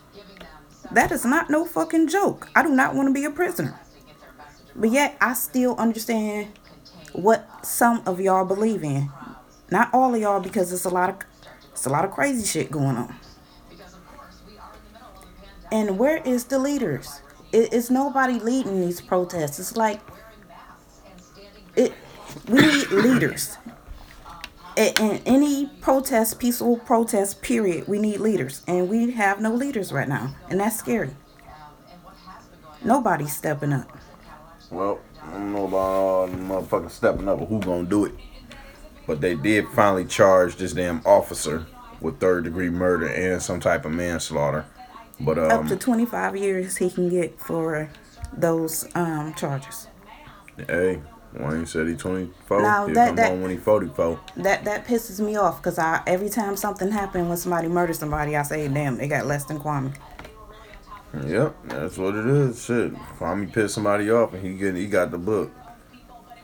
That 0.91 1.11
is 1.11 1.25
not 1.25 1.49
no 1.49 1.65
fucking 1.65 2.07
joke. 2.07 2.49
I 2.55 2.61
do 2.61 2.69
not 2.69 2.93
want 2.93 3.09
to 3.09 3.13
be 3.13 3.25
a 3.25 3.31
prisoner. 3.31 3.79
But 4.75 4.91
yet 4.91 5.17
I 5.19 5.33
still 5.33 5.75
understand 5.77 6.49
what 7.13 7.65
some 7.65 8.03
of 8.05 8.19
y'all 8.19 8.45
believe 8.45 8.83
in. 8.83 9.09
Not 9.73 9.91
all 9.91 10.13
of 10.13 10.21
y'all 10.21 10.39
because 10.39 10.71
it's 10.71 10.85
a 10.85 10.89
lot 10.89 11.09
of 11.09 11.15
it's 11.71 11.87
a 11.87 11.89
lot 11.89 12.05
of 12.05 12.11
crazy 12.11 12.45
shit 12.45 12.69
going 12.69 12.95
on. 12.95 13.15
And 15.71 15.97
where 15.97 16.17
is 16.17 16.43
the 16.43 16.59
leaders? 16.59 17.23
It, 17.51 17.73
it's 17.73 17.89
nobody 17.89 18.33
leading 18.33 18.81
these 18.81 19.01
protests. 19.01 19.57
It's 19.57 19.75
like 19.75 19.99
it. 21.75 21.91
We 22.47 22.61
need 22.61 22.91
leaders. 22.91 23.57
In, 24.77 25.23
any 25.25 25.65
protest, 25.81 26.37
peaceful 26.37 26.77
protest, 26.77 27.41
period, 27.41 27.87
we 27.87 27.97
need 27.97 28.19
leaders, 28.19 28.61
and 28.67 28.87
we 28.87 29.09
have 29.13 29.41
no 29.41 29.55
leaders 29.55 29.91
right 29.91 30.07
now, 30.07 30.35
and 30.51 30.59
that's 30.59 30.77
scary. 30.77 31.15
Nobody's 32.83 33.35
stepping 33.35 33.73
up. 33.73 33.89
Well, 34.69 34.99
I 35.19 35.31
don't 35.31 35.51
know 35.51 35.65
about 35.65 35.77
all 35.77 36.27
the 36.27 36.37
motherfuckers 36.37 36.91
stepping 36.91 37.27
up 37.27 37.41
or 37.41 37.47
who 37.47 37.59
gonna 37.59 37.85
do 37.85 38.05
it. 38.05 38.13
But 39.05 39.21
they 39.21 39.35
did 39.35 39.67
finally 39.69 40.05
charge 40.05 40.55
this 40.55 40.73
damn 40.73 41.01
officer 41.05 41.65
with 41.99 42.19
third 42.19 42.43
degree 42.45 42.69
murder 42.69 43.07
and 43.07 43.41
some 43.41 43.59
type 43.59 43.85
of 43.85 43.91
manslaughter. 43.91 44.65
But 45.19 45.37
Up 45.37 45.61
um, 45.61 45.67
to 45.67 45.75
25 45.75 46.35
years 46.37 46.77
he 46.77 46.89
can 46.89 47.09
get 47.09 47.39
for 47.39 47.89
those 48.35 48.87
um, 48.95 49.33
charges. 49.35 49.87
hey, 50.67 51.01
Wayne 51.33 51.65
said 51.65 51.87
he 51.87 51.95
24. 51.95 52.61
Now, 52.61 52.85
He'll 52.85 52.95
that- 52.95 53.15
that- 53.15 53.31
on 53.31 53.41
when 53.41 53.51
he 53.51 53.57
44. 53.57 54.19
That 54.37 54.63
that 54.65 54.85
pisses 54.87 55.19
me 55.19 55.35
off 55.35 55.57
because 55.61 55.77
I 55.79 56.01
every 56.07 56.29
time 56.29 56.55
something 56.57 56.91
happened 56.91 57.27
when 57.27 57.37
somebody 57.37 57.67
murders 57.67 57.99
somebody, 57.99 58.35
I 58.35 58.43
say, 58.43 58.67
damn, 58.67 58.97
they 58.97 59.07
got 59.07 59.25
less 59.25 59.45
than 59.45 59.59
Kwame. 59.59 59.93
Yep, 61.27 61.55
that's 61.65 61.97
what 61.97 62.15
it 62.15 62.25
is. 62.25 62.63
Shit, 62.65 62.93
Kwame 63.19 63.51
pissed 63.51 63.75
somebody 63.75 64.09
off 64.09 64.33
and 64.33 64.43
he 64.45 64.55
get 64.55 64.75
he 64.75 64.87
got 64.87 65.11
the 65.11 65.17
book. 65.19 65.51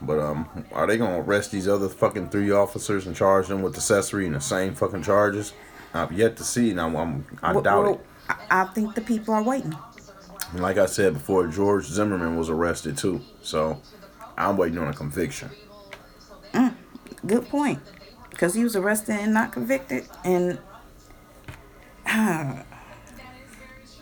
But 0.01 0.19
um, 0.19 0.47
are 0.71 0.87
they 0.87 0.97
gonna 0.97 1.21
arrest 1.21 1.51
these 1.51 1.67
other 1.67 1.89
fucking 1.89 2.29
three 2.29 2.51
officers 2.51 3.05
and 3.05 3.15
charge 3.15 3.47
them 3.47 3.61
with 3.61 3.75
accessory 3.75 4.25
and 4.25 4.35
the 4.35 4.39
same 4.41 4.75
fucking 4.75 5.03
charges? 5.03 5.53
I've 5.93 6.11
yet 6.11 6.37
to 6.37 6.43
see. 6.43 6.71
and 6.71 6.79
I'm, 6.79 7.25
I 7.41 7.53
Well, 7.53 7.61
doubt 7.61 7.83
well, 7.83 7.93
it. 7.95 8.05
I, 8.29 8.61
I 8.61 8.65
think 8.65 8.95
the 8.95 9.01
people 9.01 9.33
are 9.33 9.43
waiting. 9.43 9.75
Like 10.53 10.77
I 10.77 10.85
said 10.85 11.13
before, 11.13 11.47
George 11.47 11.85
Zimmerman 11.85 12.37
was 12.37 12.49
arrested 12.49 12.97
too. 12.97 13.21
So 13.41 13.81
I'm 14.37 14.55
waiting 14.57 14.77
on 14.77 14.87
a 14.87 14.93
conviction. 14.93 15.49
Good 17.25 17.49
point. 17.49 17.79
Because 18.29 18.53
he 18.53 18.63
was 18.63 18.75
arrested 18.75 19.15
and 19.19 19.33
not 19.33 19.51
convicted. 19.51 20.05
And 20.23 20.59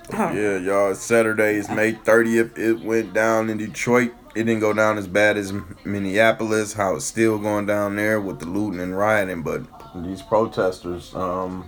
Yeah, 0.10 0.58
y'all. 0.58 0.96
Saturday 0.96 1.56
is 1.56 1.70
May 1.70 1.94
30th. 1.94 2.58
It 2.58 2.80
went 2.80 3.14
down 3.14 3.50
in 3.50 3.58
Detroit. 3.58 4.14
It 4.38 4.44
didn't 4.44 4.60
go 4.60 4.72
down 4.72 5.00
as 5.00 5.08
bad 5.08 5.36
as 5.36 5.52
Minneapolis. 5.84 6.74
How 6.74 6.96
it's 6.96 7.06
still 7.06 7.40
going 7.40 7.66
down 7.66 7.96
there 7.96 8.22
with 8.22 8.40
the 8.40 8.46
looting 8.46 8.80
and 8.80 8.96
rioting, 8.96 9.42
but 9.42 9.64
these 9.96 10.22
protesters, 10.22 11.16
um, 11.16 11.68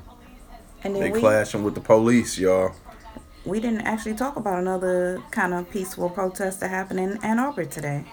and 0.83 0.95
they 0.95 1.09
we, 1.09 1.19
clashing 1.19 1.63
with 1.63 1.73
the 1.73 1.81
police, 1.81 2.37
y'all. 2.37 2.75
we 3.43 3.59
didn't 3.59 3.81
actually 3.81 4.13
talk 4.13 4.35
about 4.35 4.59
another 4.59 5.19
kind 5.31 5.55
of 5.55 5.67
peaceful 5.71 6.11
protest 6.11 6.59
that 6.59 6.69
happened 6.69 6.99
in 6.99 7.17
Ann 7.23 7.39
Arbor 7.39 7.65
today. 7.65 8.05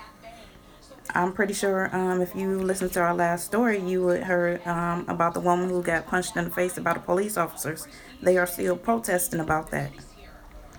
I'm 1.14 1.34
pretty 1.34 1.52
sure 1.52 1.94
um, 1.94 2.22
if 2.22 2.34
you 2.34 2.62
listened 2.62 2.92
to 2.94 3.00
our 3.00 3.14
last 3.14 3.44
story, 3.44 3.78
you 3.78 4.04
would 4.06 4.22
heard 4.22 4.66
um, 4.66 5.04
about 5.06 5.34
the 5.34 5.40
woman 5.40 5.68
who 5.68 5.82
got 5.82 6.06
punched 6.06 6.34
in 6.34 6.44
the 6.44 6.50
face 6.50 6.78
by 6.78 6.94
the 6.94 7.00
police 7.00 7.36
officers. 7.36 7.86
They 8.22 8.38
are 8.38 8.46
still 8.46 8.76
protesting 8.76 9.40
about 9.40 9.70
that. 9.72 9.92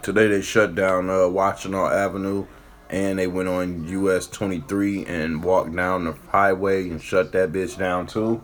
Today 0.02 0.28
they 0.28 0.42
shut 0.42 0.74
down 0.74 1.12
uh, 1.12 1.28
Washington 1.28 1.80
Avenue, 1.80 2.48
and 2.90 3.20
they 3.20 3.28
went 3.28 3.50
on 3.50 3.88
US 3.88 4.28
23 4.28 5.06
and 5.06 5.44
walked 5.44 5.76
down 5.76 6.06
the 6.06 6.16
highway 6.30 6.90
and 6.90 7.02
shut 7.02 7.32
that 7.34 7.52
bitch 7.52 7.78
down 7.78 8.08
too. 8.08 8.42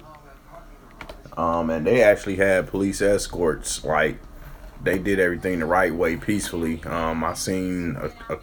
Um, 1.38 1.70
and 1.70 1.88
they 1.88 2.04
actually 2.04 2.36
had 2.36 2.68
police 2.68 3.02
escorts. 3.02 3.84
Like 3.84 4.20
they 4.84 5.00
did 5.00 5.20
everything 5.20 5.60
the 5.60 5.66
right 5.66 5.94
way, 5.94 6.18
peacefully. 6.18 6.84
Um, 6.84 7.24
I 7.24 7.34
seen 7.34 7.96
a, 7.96 8.34
a 8.34 8.40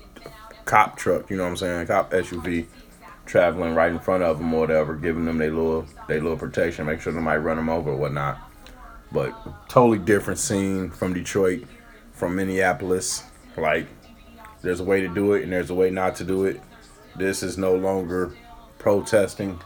cop 0.65 0.97
truck, 0.97 1.31
you 1.31 1.37
know 1.37 1.45
what 1.45 1.51
I'm 1.51 1.57
saying, 1.57 1.81
a 1.81 1.87
cop 1.87 2.11
SUV 2.11 2.67
traveling 3.27 3.75
right 3.75 3.93
in 3.93 4.01
front 4.01 4.23
of 4.23 4.39
them 4.39 4.53
or 4.53 4.61
whatever, 4.61 4.97
giving 4.97 5.25
them 5.25 5.39
their 5.39 5.53
little 5.53 5.87
their 6.09 6.21
little 6.21 6.37
protection, 6.37 6.87
make 6.87 7.01
sure 7.01 7.13
nobody 7.13 7.39
run 7.39 7.57
them 7.57 7.69
over 7.69 7.91
or 7.91 7.97
whatnot. 7.97 8.39
But 9.13 9.69
totally 9.69 9.99
different 9.99 10.39
scene 10.39 10.91
from 10.91 11.15
Detroit, 11.15 11.65
from 12.13 12.37
Minneapolis. 12.37 13.25
Like 13.57 13.87
there's 14.63 14.81
a 14.81 14.85
way 14.85 15.01
to 15.01 15.09
do 15.09 15.35
it 15.35 15.43
and 15.43 15.53
there's 15.53 15.71
a 15.71 15.75
way 15.75 15.91
not 15.91 16.17
to 16.17 16.25
do 16.25 16.45
it. 16.45 16.61
This 17.17 17.43
is 17.43 17.59
no 17.59 17.75
longer 17.75 18.35
protesting. 18.79 19.61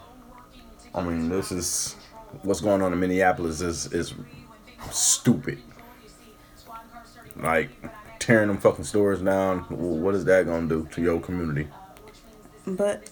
I 0.94 1.02
mean, 1.02 1.28
this 1.28 1.50
is 1.50 1.96
what's 2.42 2.60
going 2.60 2.82
on 2.82 2.92
in 2.92 3.00
Minneapolis 3.00 3.60
is 3.60 3.92
is 3.92 4.14
stupid. 4.90 5.58
Like 7.36 7.70
tearing 8.18 8.48
them 8.48 8.58
fucking 8.58 8.84
stores 8.84 9.20
down. 9.20 9.60
What 9.68 10.14
is 10.14 10.24
that 10.26 10.46
gonna 10.46 10.68
do 10.68 10.88
to 10.92 11.02
your 11.02 11.20
community? 11.20 11.68
But 12.66 13.10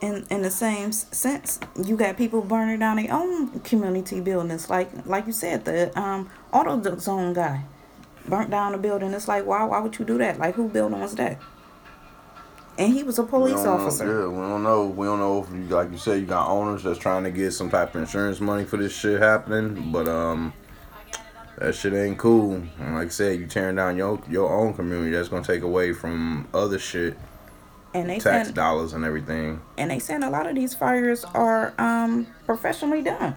in 0.00 0.26
in 0.30 0.42
the 0.42 0.50
same 0.50 0.92
sense, 0.92 1.58
you 1.82 1.96
got 1.96 2.16
people 2.18 2.42
burning 2.42 2.80
down 2.80 2.96
their 2.96 3.12
own 3.12 3.60
community 3.60 4.20
buildings. 4.20 4.68
Like 4.68 4.90
like 5.06 5.26
you 5.26 5.32
said, 5.32 5.64
the 5.64 5.98
um 5.98 6.28
auto 6.52 6.98
zone 6.98 7.32
guy 7.32 7.64
burnt 8.28 8.50
down 8.50 8.74
a 8.74 8.78
building. 8.78 9.12
It's 9.12 9.28
like 9.28 9.44
why 9.46 9.64
why 9.64 9.80
would 9.80 9.98
you 9.98 10.04
do 10.04 10.18
that? 10.18 10.38
Like 10.38 10.54
who 10.54 10.68
building 10.68 11.00
was 11.00 11.14
that? 11.16 11.38
And 12.78 12.92
he 12.92 13.02
was 13.02 13.18
a 13.18 13.22
police 13.24 13.54
don't 13.54 13.64
know- 13.64 13.84
officer. 13.84 14.06
yeah, 14.06 14.26
we 14.28 14.36
don't 14.36 14.62
know. 14.62 14.86
We 14.86 15.06
don't 15.06 15.18
know 15.18 15.44
if 15.44 15.52
you 15.52 15.64
like 15.74 15.90
you 15.90 15.98
said 15.98 16.20
you 16.20 16.26
got 16.26 16.48
owners 16.48 16.82
that's 16.82 16.98
trying 16.98 17.24
to 17.24 17.30
get 17.30 17.52
some 17.52 17.70
type 17.70 17.94
of 17.94 18.00
insurance 18.00 18.40
money 18.40 18.64
for 18.64 18.78
this 18.78 18.94
shit 18.96 19.20
happening, 19.20 19.92
but 19.92 20.08
um, 20.08 20.54
that 21.58 21.74
shit 21.74 21.92
ain't 21.92 22.16
cool. 22.18 22.54
And 22.80 22.94
like 22.94 23.06
I 23.08 23.10
said, 23.10 23.38
you 23.38 23.46
tearing 23.46 23.76
down 23.76 23.96
your 23.98 24.20
your 24.28 24.50
own 24.50 24.72
community. 24.72 25.10
That's 25.10 25.28
gonna 25.28 25.44
take 25.44 25.62
away 25.62 25.92
from 25.92 26.48
other 26.54 26.78
shit, 26.78 27.18
And 27.92 28.08
they 28.08 28.18
tax 28.18 28.48
said 28.48 28.54
dollars 28.54 28.94
and 28.94 29.04
everything. 29.04 29.60
and 29.76 29.90
they 29.90 29.98
saying 29.98 30.22
a 30.22 30.30
lot 30.30 30.46
of 30.48 30.54
these 30.54 30.72
fires 30.74 31.24
are 31.26 31.74
um 31.78 32.26
professionally 32.46 33.02
done. 33.02 33.36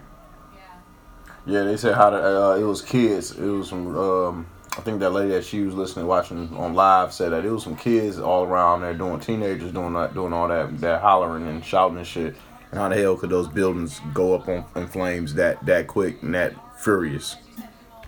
Yeah, 1.45 1.63
they 1.63 1.75
said 1.77 1.93
how 1.95 2.09
to. 2.09 2.17
Uh, 2.17 2.55
it 2.55 2.63
was 2.63 2.81
kids. 2.81 3.31
It 3.38 3.45
was 3.45 3.67
some. 3.69 3.95
Um, 3.97 4.47
I 4.77 4.81
think 4.81 4.99
that 4.99 5.11
lady 5.11 5.31
that 5.31 5.45
she 5.45 5.61
was 5.61 5.73
listening, 5.73 6.05
watching 6.05 6.53
on 6.57 6.73
live, 6.73 7.13
said 7.13 7.31
that 7.31 7.45
it 7.45 7.49
was 7.49 7.63
some 7.63 7.77
kids 7.77 8.19
all 8.19 8.43
around 8.43 8.81
there 8.81 8.93
doing 8.93 9.21
teenagers 9.21 9.71
doing 9.71 9.93
that, 9.93 10.13
doing 10.13 10.33
all 10.33 10.49
that, 10.49 10.77
that 10.81 11.01
hollering 11.01 11.47
and 11.47 11.63
shouting 11.63 11.97
and 11.97 12.05
shit. 12.05 12.35
And 12.71 12.79
how 12.79 12.89
the 12.89 12.95
hell 12.97 13.15
could 13.15 13.29
those 13.29 13.47
buildings 13.47 14.01
go 14.13 14.35
up 14.35 14.49
on 14.49 14.65
in 14.75 14.88
flames 14.88 15.33
that 15.35 15.65
that 15.65 15.88
quick 15.88 16.21
and 16.23 16.35
that 16.35 16.53
furious? 16.77 17.38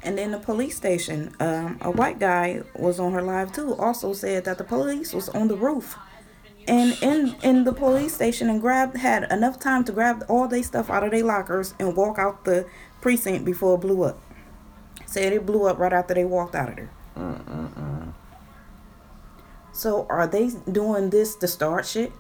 And 0.03 0.17
then 0.17 0.32
the 0.32 0.39
police 0.39 0.75
station, 0.75 1.34
um, 1.39 1.77
a 1.82 1.89
white 1.89 2.19
guy 2.19 2.63
was 2.75 2.99
on 2.99 3.13
her 3.13 3.21
live 3.21 3.53
too. 3.53 3.75
Also 3.75 4.12
said 4.12 4.43
that 4.43 4.58
the 4.58 4.63
police 4.65 5.13
was 5.13 5.30
on 5.30 5.47
the 5.47 5.56
roof, 5.56 5.97
and 6.67 6.97
in 7.01 7.34
in 7.43 7.63
the 7.63 7.73
police 7.73 8.13
station 8.13 8.49
and 8.49 8.60
grabbed 8.60 8.97
had 8.97 9.32
enough 9.32 9.58
time 9.58 9.86
to 9.86 9.93
grab 9.93 10.25
all 10.27 10.49
their 10.49 10.63
stuff 10.63 10.89
out 10.89 11.06
of 11.06 11.12
their 11.12 11.23
lockers 11.23 11.75
and 11.80 11.95
walk 11.95 12.19
out 12.19 12.43
the 12.43 12.65
precinct 12.99 13.45
before 13.45 13.75
it 13.75 13.82
blew 13.82 14.03
up. 14.03 14.19
Said 15.08 15.34
it 15.34 15.46
blew 15.46 15.65
up 15.65 15.80
right 15.80 15.93
after 15.93 16.13
they 16.13 16.26
walked 16.26 16.54
out 16.54 16.70
of 16.70 16.76
there. 16.76 16.91
So 19.72 20.06
are 20.10 20.28
they 20.28 20.52
doing 20.72 21.10
this 21.10 21.36
to 21.38 21.48
start 21.48 21.86
shit? 21.86 22.12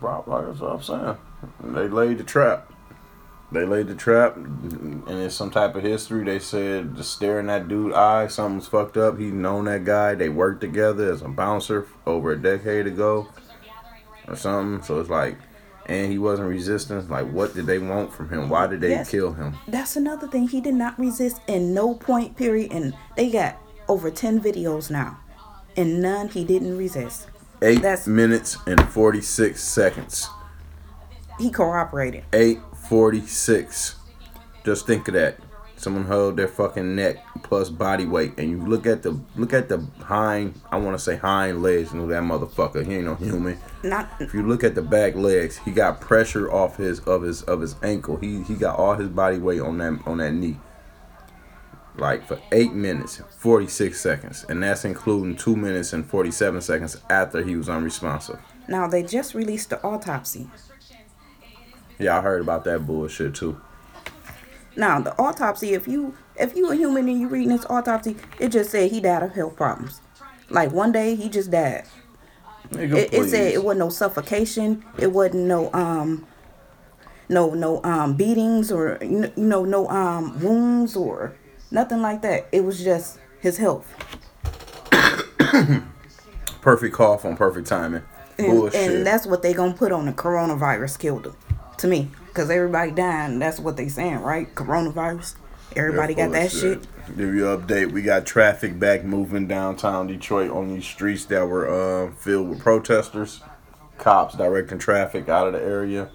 Bro, 0.00 0.24
like 0.26 0.46
that's 0.46 0.60
what 0.60 0.72
I'm 0.72 0.82
saying. 0.82 1.16
They 1.62 1.88
laid 1.88 2.18
the 2.18 2.24
trap. 2.24 2.70
They 3.52 3.66
laid 3.66 3.88
the 3.88 3.94
trap, 3.94 4.36
and 4.36 5.08
it's 5.08 5.34
some 5.34 5.50
type 5.50 5.74
of 5.74 5.82
history. 5.82 6.24
They 6.24 6.38
said 6.38 6.96
just 6.96 7.12
staring 7.12 7.48
that 7.48 7.68
dude 7.68 7.92
eye, 7.92 8.28
something's 8.28 8.66
fucked 8.66 8.96
up. 8.96 9.18
He 9.18 9.26
known 9.26 9.66
that 9.66 9.84
guy. 9.84 10.14
They 10.14 10.30
worked 10.30 10.62
together 10.62 11.12
as 11.12 11.20
a 11.20 11.28
bouncer 11.28 11.86
over 12.06 12.32
a 12.32 12.40
decade 12.40 12.86
ago, 12.86 13.28
or 14.26 14.36
something. 14.36 14.82
So 14.82 15.00
it's 15.00 15.10
like, 15.10 15.36
and 15.86 16.10
he 16.10 16.18
wasn't 16.18 16.48
resisting. 16.48 17.08
Like, 17.08 17.30
what 17.30 17.54
did 17.54 17.66
they 17.66 17.78
want 17.78 18.12
from 18.12 18.28
him? 18.28 18.48
Why 18.48 18.66
did 18.66 18.80
they 18.80 18.90
Yes. 18.90 19.10
kill 19.10 19.32
him? 19.32 19.54
That's 19.68 19.96
another 19.96 20.26
thing. 20.28 20.48
He 20.48 20.60
did 20.60 20.74
not 20.74 20.98
resist 20.98 21.40
in 21.46 21.74
no 21.74 21.94
point 21.94 22.36
period, 22.36 22.72
and 22.72 22.94
they 23.16 23.30
got 23.30 23.56
over 23.88 24.10
ten 24.10 24.40
videos 24.40 24.90
now, 24.90 25.18
and 25.76 26.00
none 26.00 26.28
he 26.28 26.44
didn't 26.44 26.76
resist. 26.78 27.26
Eight 27.62 27.82
That's- 27.82 28.06
minutes 28.06 28.56
and 28.66 28.80
forty 28.88 29.20
six 29.20 29.62
seconds. 29.62 30.28
He 31.38 31.50
cooperated. 31.50 32.24
Eight 32.32 32.60
forty 32.88 33.26
six. 33.26 33.96
Just 34.64 34.86
think 34.86 35.08
of 35.08 35.14
that. 35.14 35.36
Someone 35.82 36.04
held 36.06 36.36
their 36.36 36.46
fucking 36.46 36.94
neck 36.94 37.16
plus 37.42 37.68
body 37.68 38.06
weight, 38.06 38.34
and 38.38 38.48
you 38.48 38.58
look 38.64 38.86
at 38.86 39.02
the 39.02 39.18
look 39.34 39.52
at 39.52 39.68
the 39.68 39.84
hind. 39.98 40.60
I 40.70 40.76
want 40.78 40.96
to 40.96 41.02
say 41.02 41.16
hind 41.16 41.60
legs. 41.60 41.92
You 41.92 41.98
know 41.98 42.06
that 42.06 42.22
motherfucker. 42.22 42.86
He 42.86 42.94
ain't 42.94 43.04
no 43.06 43.16
human. 43.16 43.58
Not 43.82 44.08
If 44.20 44.32
you 44.32 44.44
look 44.44 44.62
at 44.62 44.76
the 44.76 44.82
back 44.82 45.16
legs, 45.16 45.58
he 45.58 45.72
got 45.72 46.00
pressure 46.00 46.48
off 46.52 46.76
his 46.76 47.00
of 47.00 47.22
his 47.22 47.42
of 47.42 47.60
his 47.60 47.74
ankle. 47.82 48.16
He 48.16 48.42
he 48.44 48.54
got 48.54 48.78
all 48.78 48.94
his 48.94 49.08
body 49.08 49.38
weight 49.38 49.60
on 49.60 49.78
that 49.78 49.98
on 50.06 50.18
that 50.18 50.32
knee. 50.34 50.56
Like 51.96 52.28
for 52.28 52.40
eight 52.52 52.72
minutes, 52.72 53.20
forty 53.36 53.66
six 53.66 54.00
seconds, 54.00 54.46
and 54.48 54.62
that's 54.62 54.84
including 54.84 55.36
two 55.36 55.56
minutes 55.56 55.92
and 55.92 56.06
forty 56.06 56.30
seven 56.30 56.60
seconds 56.60 56.96
after 57.10 57.42
he 57.42 57.56
was 57.56 57.68
unresponsive. 57.68 58.38
now 58.68 58.86
they 58.86 59.02
just 59.02 59.34
released 59.34 59.70
the 59.70 59.82
autopsy. 59.82 60.48
Yeah, 61.98 62.18
I 62.18 62.20
heard 62.22 62.40
about 62.40 62.62
that 62.64 62.86
bullshit 62.86 63.34
too. 63.34 63.60
Now 64.76 65.00
the 65.00 65.16
autopsy, 65.18 65.74
if 65.74 65.86
you 65.86 66.14
if 66.36 66.56
you 66.56 66.70
a 66.70 66.74
human 66.74 67.08
and 67.08 67.20
you 67.20 67.28
reading 67.28 67.50
this 67.50 67.66
autopsy, 67.68 68.16
it 68.38 68.48
just 68.48 68.70
said 68.70 68.90
he 68.90 69.00
died 69.00 69.22
of 69.22 69.32
health 69.32 69.56
problems. 69.56 70.00
Like 70.48 70.72
one 70.72 70.92
day 70.92 71.14
he 71.14 71.28
just 71.28 71.50
died. 71.50 71.84
Nigga, 72.70 72.96
It, 72.96 73.14
it 73.14 73.28
said 73.28 73.52
it 73.52 73.62
wasn't 73.62 73.80
no 73.80 73.88
suffocation. 73.90 74.84
It 74.98 75.12
wasn't 75.12 75.44
no 75.44 75.72
um 75.72 76.26
no 77.28 77.54
no 77.54 77.82
um 77.84 78.14
beatings 78.14 78.72
or 78.72 78.98
you 79.02 79.30
know 79.36 79.64
no 79.64 79.88
um 79.88 80.40
wounds 80.40 80.96
or 80.96 81.34
nothing 81.70 82.00
like 82.00 82.22
that. 82.22 82.46
It 82.52 82.64
was 82.64 82.82
just 82.82 83.18
his 83.40 83.58
health. 83.58 83.86
perfect 86.62 86.94
cough 86.94 87.24
on 87.24 87.36
perfect 87.36 87.68
timing. 87.68 88.02
And, 88.38 88.74
and 88.74 89.06
that's 89.06 89.26
what 89.26 89.42
they 89.42 89.52
gonna 89.52 89.74
put 89.74 89.92
on 89.92 90.06
the 90.06 90.12
coronavirus 90.12 90.98
killed 90.98 91.26
him. 91.26 91.36
To 91.78 91.86
me, 91.86 92.10
because 92.32 92.48
everybody 92.48 92.90
dying. 92.90 93.38
That's 93.38 93.58
what 93.60 93.76
they 93.76 93.88
saying, 93.88 94.20
right? 94.20 94.52
Coronavirus. 94.54 95.36
Everybody 95.76 96.14
got 96.14 96.32
that 96.32 96.50
shit. 96.50 96.86
Give 97.16 97.34
you 97.34 97.50
an 97.50 97.60
update. 97.60 97.92
We 97.92 98.02
got 98.02 98.24
traffic 98.26 98.78
back 98.78 99.04
moving 99.04 99.46
downtown 99.46 100.06
Detroit 100.06 100.50
on 100.50 100.68
these 100.74 100.86
streets 100.86 101.26
that 101.26 101.46
were 101.46 101.68
uh, 101.68 102.12
filled 102.12 102.48
with 102.48 102.60
protesters. 102.60 103.42
cops 103.98 104.34
directing 104.34 104.78
traffic 104.78 105.28
out 105.28 105.46
of 105.46 105.52
the 105.52 105.62
area. 105.62 106.10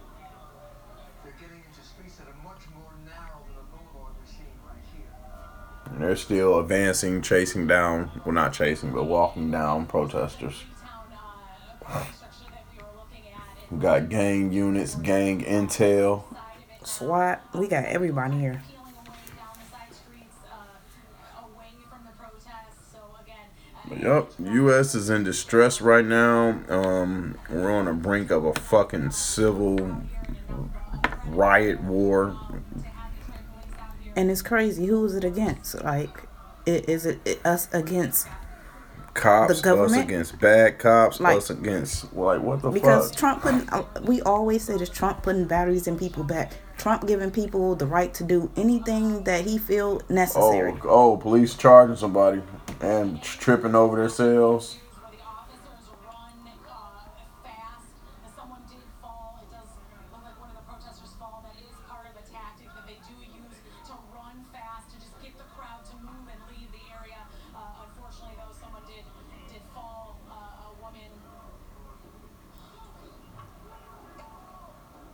They're 1.24 1.34
getting 1.40 1.58
into 1.58 1.88
streets 1.88 2.16
that 2.18 2.28
are 2.28 2.44
much 2.44 2.62
more 2.76 2.92
narrow 3.06 3.42
than 3.46 3.56
the 3.56 3.78
boulevard 3.78 4.14
we're 4.20 4.26
seeing 4.26 4.48
right 4.66 4.84
here. 4.96 5.94
And 5.94 6.04
they're 6.04 6.16
still 6.16 6.60
advancing, 6.60 7.22
chasing 7.22 7.68
down, 7.68 8.22
well, 8.26 8.34
not 8.34 8.54
chasing, 8.54 8.92
but 8.92 9.04
walking 9.04 9.52
down 9.52 9.86
protesters. 9.86 10.64
We 13.72 13.80
got 13.80 14.10
gang 14.10 14.52
units, 14.54 14.96
gang 14.96 15.44
intel. 15.44 16.24
SWAT. 16.84 17.44
We 17.54 17.68
got 17.68 17.86
everybody 17.86 18.38
here. 18.40 18.62
Yup, 24.02 24.32
U.S. 24.40 24.96
is 24.96 25.10
in 25.10 25.24
distress 25.24 25.80
right 25.80 26.04
now. 26.04 26.60
Um, 26.68 27.38
we're 27.50 27.72
on 27.72 27.86
the 27.86 27.94
brink 27.94 28.32
of 28.32 28.44
a 28.44 28.54
fucking 28.54 29.12
civil 29.12 30.02
riot 31.28 31.82
war. 31.84 32.38
And 34.16 34.30
it's 34.30 34.42
crazy. 34.42 34.88
Who 34.88 35.06
is 35.06 35.16
it 35.16 35.24
against? 35.24 35.82
Like, 35.86 36.24
i- 36.68 36.84
is 36.88 37.06
it 37.06 37.20
it- 37.24 37.46
us 37.46 37.70
against? 37.74 38.28
Cops, 39.18 39.62
The 39.62 39.76
us 39.76 39.94
against 39.94 40.40
bad 40.40 40.78
cops, 40.80 41.20
Like- 41.20 41.38
us 41.38 41.50
against 41.50 42.14
like 42.16 42.42
what 42.42 42.62
the 42.62 42.70
Because 42.70 43.10
fuck? 43.10 43.12
Because 43.12 43.20
Trump 43.20 43.42
putting, 43.42 43.70
uh, 43.70 43.84
we 44.06 44.22
always 44.22 44.64
say 44.64 44.78
this 44.78 44.90
Trump 44.90 45.24
putting 45.24 45.46
batteries 45.46 45.88
in 45.88 45.98
people 45.98 46.24
back. 46.24 46.52
Trump 46.78 47.08
giving 47.08 47.32
people 47.32 47.76
the 47.76 47.88
right 47.88 48.14
to 48.14 48.24
do 48.24 48.50
anything 48.56 49.24
that 49.24 49.42
he 49.46 49.58
feel 49.58 50.02
necessary. 50.10 50.74
Oh, 50.84 51.14
oh, 51.14 51.18
police 51.18 51.56
charging 51.56 51.96
somebody 51.96 52.42
and 52.80 53.22
tripping 53.22 53.74
over 53.74 53.98
themselves. 53.98 54.78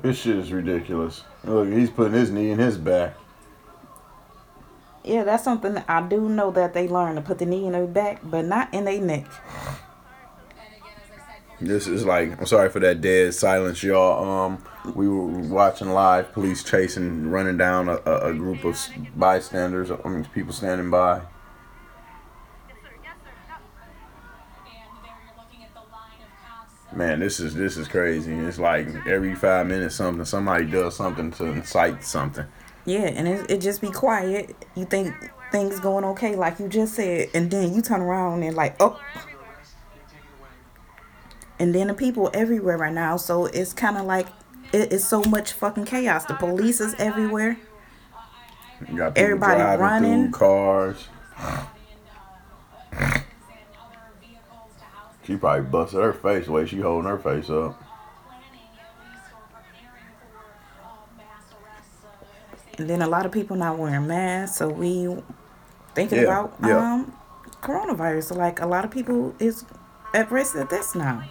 This 0.03 0.19
shit 0.19 0.35
is 0.35 0.51
ridiculous. 0.51 1.23
Look, 1.45 1.69
he's 1.69 1.89
putting 1.89 2.13
his 2.13 2.29
knee 2.29 2.51
in 2.51 2.59
his 2.59 2.77
back. 2.77 3.15
Yeah, 5.05 5.23
that's 5.23 5.45
something 5.45 5.75
that 5.75 5.85
I 5.87 6.01
do 6.01 6.27
know 6.27 6.51
that 6.51 6.73
they 6.73 6.89
learn 6.89 7.15
to 7.15 7.21
put 7.21 7.39
the 7.39 7.45
knee 7.45 7.65
in 7.65 7.71
their 7.71 7.87
back, 7.87 8.19
but 8.21 8.43
not 8.43 8.73
in 8.73 8.83
their 8.83 8.99
neck. 8.99 9.25
This 11.61 11.87
is 11.87 12.05
like 12.05 12.37
I'm 12.37 12.45
sorry 12.45 12.69
for 12.69 12.81
that 12.81 12.99
dead 12.99 13.33
silence, 13.33 13.81
y'all. 13.81 14.29
Um, 14.29 14.65
we 14.93 15.07
were 15.07 15.25
watching 15.25 15.89
live 15.89 16.33
police 16.33 16.63
chasing, 16.65 17.29
running 17.29 17.55
down 17.55 17.87
a, 17.87 17.95
a, 18.05 18.31
a 18.31 18.33
group 18.33 18.65
of 18.65 18.77
bystanders. 19.15 19.89
I 19.89 20.09
mean, 20.09 20.25
people 20.25 20.51
standing 20.51 20.89
by. 20.89 21.21
Man, 26.95 27.19
this 27.19 27.39
is 27.39 27.55
this 27.55 27.77
is 27.77 27.87
crazy. 27.87 28.33
It's 28.33 28.59
like 28.59 28.87
every 29.07 29.35
five 29.35 29.67
minutes 29.67 29.95
something 29.95 30.25
somebody 30.25 30.65
does 30.65 30.95
something 30.95 31.31
to 31.31 31.45
incite 31.45 32.03
something. 32.03 32.45
Yeah, 32.85 33.07
and 33.07 33.27
it, 33.27 33.49
it 33.49 33.61
just 33.61 33.81
be 33.81 33.89
quiet. 33.89 34.55
You 34.75 34.85
think 34.85 35.13
things 35.51 35.79
going 35.79 36.03
okay, 36.05 36.35
like 36.35 36.59
you 36.59 36.67
just 36.67 36.95
said, 36.95 37.29
and 37.33 37.49
then 37.49 37.73
you 37.73 37.81
turn 37.81 38.01
around 38.01 38.43
and 38.43 38.55
like, 38.55 38.75
oh. 38.79 38.99
And 41.59 41.73
then 41.73 41.87
the 41.87 41.93
people 41.93 42.29
everywhere 42.33 42.77
right 42.77 42.93
now, 42.93 43.15
so 43.17 43.45
it's 43.45 43.73
kind 43.73 43.97
of 43.97 44.05
like 44.05 44.27
it, 44.73 44.91
it's 44.91 45.05
so 45.05 45.21
much 45.23 45.53
fucking 45.53 45.85
chaos. 45.85 46.25
The 46.25 46.33
police 46.33 46.81
is 46.81 46.93
everywhere. 46.95 47.57
You 48.89 48.97
got 48.97 49.17
Everybody 49.17 49.61
running. 49.81 50.31
cars. 50.31 51.07
She 55.25 55.37
probably 55.37 55.65
busted 55.69 56.01
her 56.01 56.13
face 56.13 56.45
the 56.47 56.51
way 56.51 56.65
she 56.65 56.79
holding 56.81 57.09
her 57.09 57.17
face 57.17 57.49
up. 57.49 57.81
And 62.77 62.89
then 62.89 63.01
a 63.01 63.07
lot 63.07 63.25
of 63.25 63.31
people 63.31 63.55
not 63.55 63.77
wearing 63.77 64.07
masks, 64.07 64.57
so 64.57 64.67
we 64.67 65.15
thinking 65.93 66.17
Yeah, 66.19 66.23
about 66.23 66.53
yeah. 66.63 66.93
um 66.93 67.13
coronavirus. 67.61 68.23
So 68.25 68.35
like 68.35 68.59
a 68.61 68.65
lot 68.65 68.83
of 68.83 68.91
people 68.91 69.35
is 69.39 69.63
at 70.13 70.31
risk 70.31 70.55
of 70.55 70.69
this 70.69 70.95
now. 70.95 71.23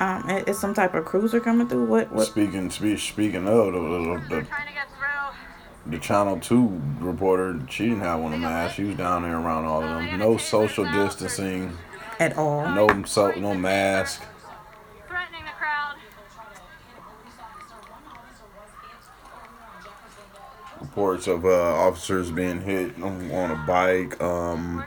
Um, 0.00 0.28
it- 0.28 0.48
it's 0.48 0.58
some 0.58 0.74
type 0.74 0.94
of 0.94 1.04
cruiser 1.04 1.38
coming 1.40 1.68
through. 1.68 1.84
What? 1.84 2.10
What? 2.10 2.26
Speaking 2.26 2.68
speak, 2.70 2.98
speaking 2.98 3.46
of 3.46 3.72
the, 3.72 3.78
the, 3.78 3.78
the, 3.78 4.42
Trying 4.42 4.66
to 4.66 4.72
get 4.74 4.88
through. 4.88 5.34
The 5.86 5.98
Channel 5.98 6.38
Two 6.40 6.80
reporter, 6.98 7.60
she 7.68 7.84
didn't 7.88 8.00
have 8.00 8.20
one 8.20 8.32
of 8.32 8.40
masks. 8.40 8.76
She 8.76 8.84
was 8.84 8.96
down 8.96 9.22
there 9.22 9.36
around 9.36 9.66
all 9.66 9.82
of 9.82 9.88
them. 9.88 10.18
No 10.18 10.36
social 10.36 10.84
distancing. 10.84 11.76
At 12.18 12.36
all? 12.36 12.68
No 12.74 13.04
so 13.04 13.32
no 13.32 13.54
mask. 13.54 14.22
Threatening 15.08 15.44
the 15.44 15.50
crowd. 15.50 15.96
Reports 20.80 21.26
of 21.26 21.44
uh, 21.44 21.48
officers 21.50 22.30
being 22.30 22.60
hit 22.60 23.00
on, 23.02 23.30
on 23.32 23.50
a 23.50 23.64
bike. 23.66 24.20
Um, 24.22 24.84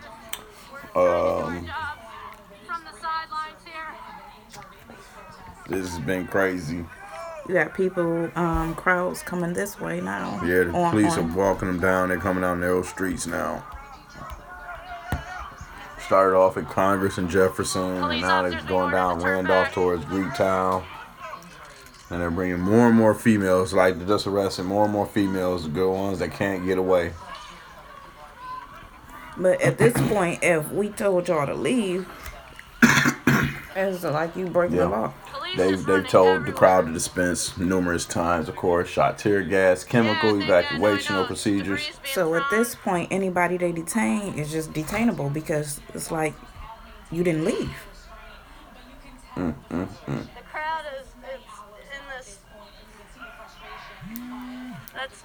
um, 0.95 1.65
Job 1.65 1.99
from 2.65 2.83
the 2.83 2.99
sidelines 2.99 3.63
here. 3.65 3.95
this 5.69 5.89
has 5.89 5.99
been 5.99 6.25
crazy. 6.27 6.86
You 7.47 7.53
got 7.53 7.73
people, 7.73 8.29
um, 8.36 8.75
crowds 8.75 9.21
coming 9.23 9.53
this 9.53 9.79
way 9.79 10.01
now. 10.01 10.41
Yeah, 10.43 10.63
the 10.65 10.71
On- 10.73 10.91
police 10.91 11.17
on- 11.17 11.31
are 11.31 11.33
walking 11.36 11.67
them 11.69 11.79
down. 11.79 12.10
They're 12.10 12.17
coming 12.19 12.41
down 12.41 12.60
narrow 12.60 12.81
streets 12.81 13.25
now. 13.25 13.63
Started 16.05 16.38
off 16.38 16.57
at 16.57 16.69
Congress 16.69 17.17
and 17.17 17.29
Jefferson, 17.29 17.81
and 18.03 18.21
now 18.21 18.41
they're 18.43 18.62
going 18.63 18.91
down 18.91 19.19
to 19.19 19.25
Randolph 19.25 19.65
back. 19.67 19.73
towards 19.73 20.05
Greektown. 20.05 20.83
And 22.10 22.21
they're 22.21 22.31
bringing 22.31 22.60
more 22.62 22.88
and 22.88 22.95
more 22.95 23.13
females, 23.13 23.73
like 23.73 23.97
they're 23.97 24.07
just 24.07 24.27
arresting 24.27 24.65
more 24.65 24.86
and 24.86 24.93
more 24.93 25.05
females, 25.05 25.63
the 25.63 25.69
good 25.69 25.91
ones 25.91 26.19
that 26.19 26.31
can't 26.31 26.65
get 26.65 26.77
away. 26.77 27.12
But 29.36 29.62
at 29.62 29.77
this 29.77 29.93
point, 30.10 30.39
if 30.41 30.71
we 30.71 30.89
told 30.89 31.27
y'all 31.27 31.45
to 31.45 31.53
leave, 31.53 32.07
it's 33.75 34.03
like 34.03 34.36
you 34.38 34.47
breaking 34.47 34.77
the 34.77 34.88
law. 34.88 35.13
Police 35.55 35.57
They've, 35.57 35.86
they've 35.86 36.07
told 36.07 36.45
the 36.45 36.51
crowd 36.51 36.88
to 36.88 36.93
dispense 36.93 37.57
numerous 37.57 38.05
times, 38.05 38.49
of 38.49 38.55
course, 38.55 38.89
shot 38.89 39.17
tear 39.17 39.41
gas, 39.43 39.83
chemical 39.83 40.39
Yeah, 40.39 40.45
they- 40.62 40.63
yeah, 40.63 40.77
no, 40.77 40.86
evacuational 40.95 41.27
procedures. 41.27 41.91
So 42.13 42.36
at 42.36 42.43
this 42.49 42.75
point, 42.75 43.12
anybody 43.12 43.57
they 43.57 43.71
detain 43.71 44.33
is 44.38 44.51
just 44.51 44.73
detainable 44.73 45.31
because 45.31 45.79
it's 45.93 46.12
like 46.12 46.33
you 47.12 47.23
didn't 47.23 47.45
leave. 47.45 47.71
Mm, 49.36 49.53
The 49.69 49.88
crowd 50.51 50.83
is 50.99 51.07
it's 51.23 51.43
in 51.93 52.17
this. 52.17 52.39
That's 54.95 55.23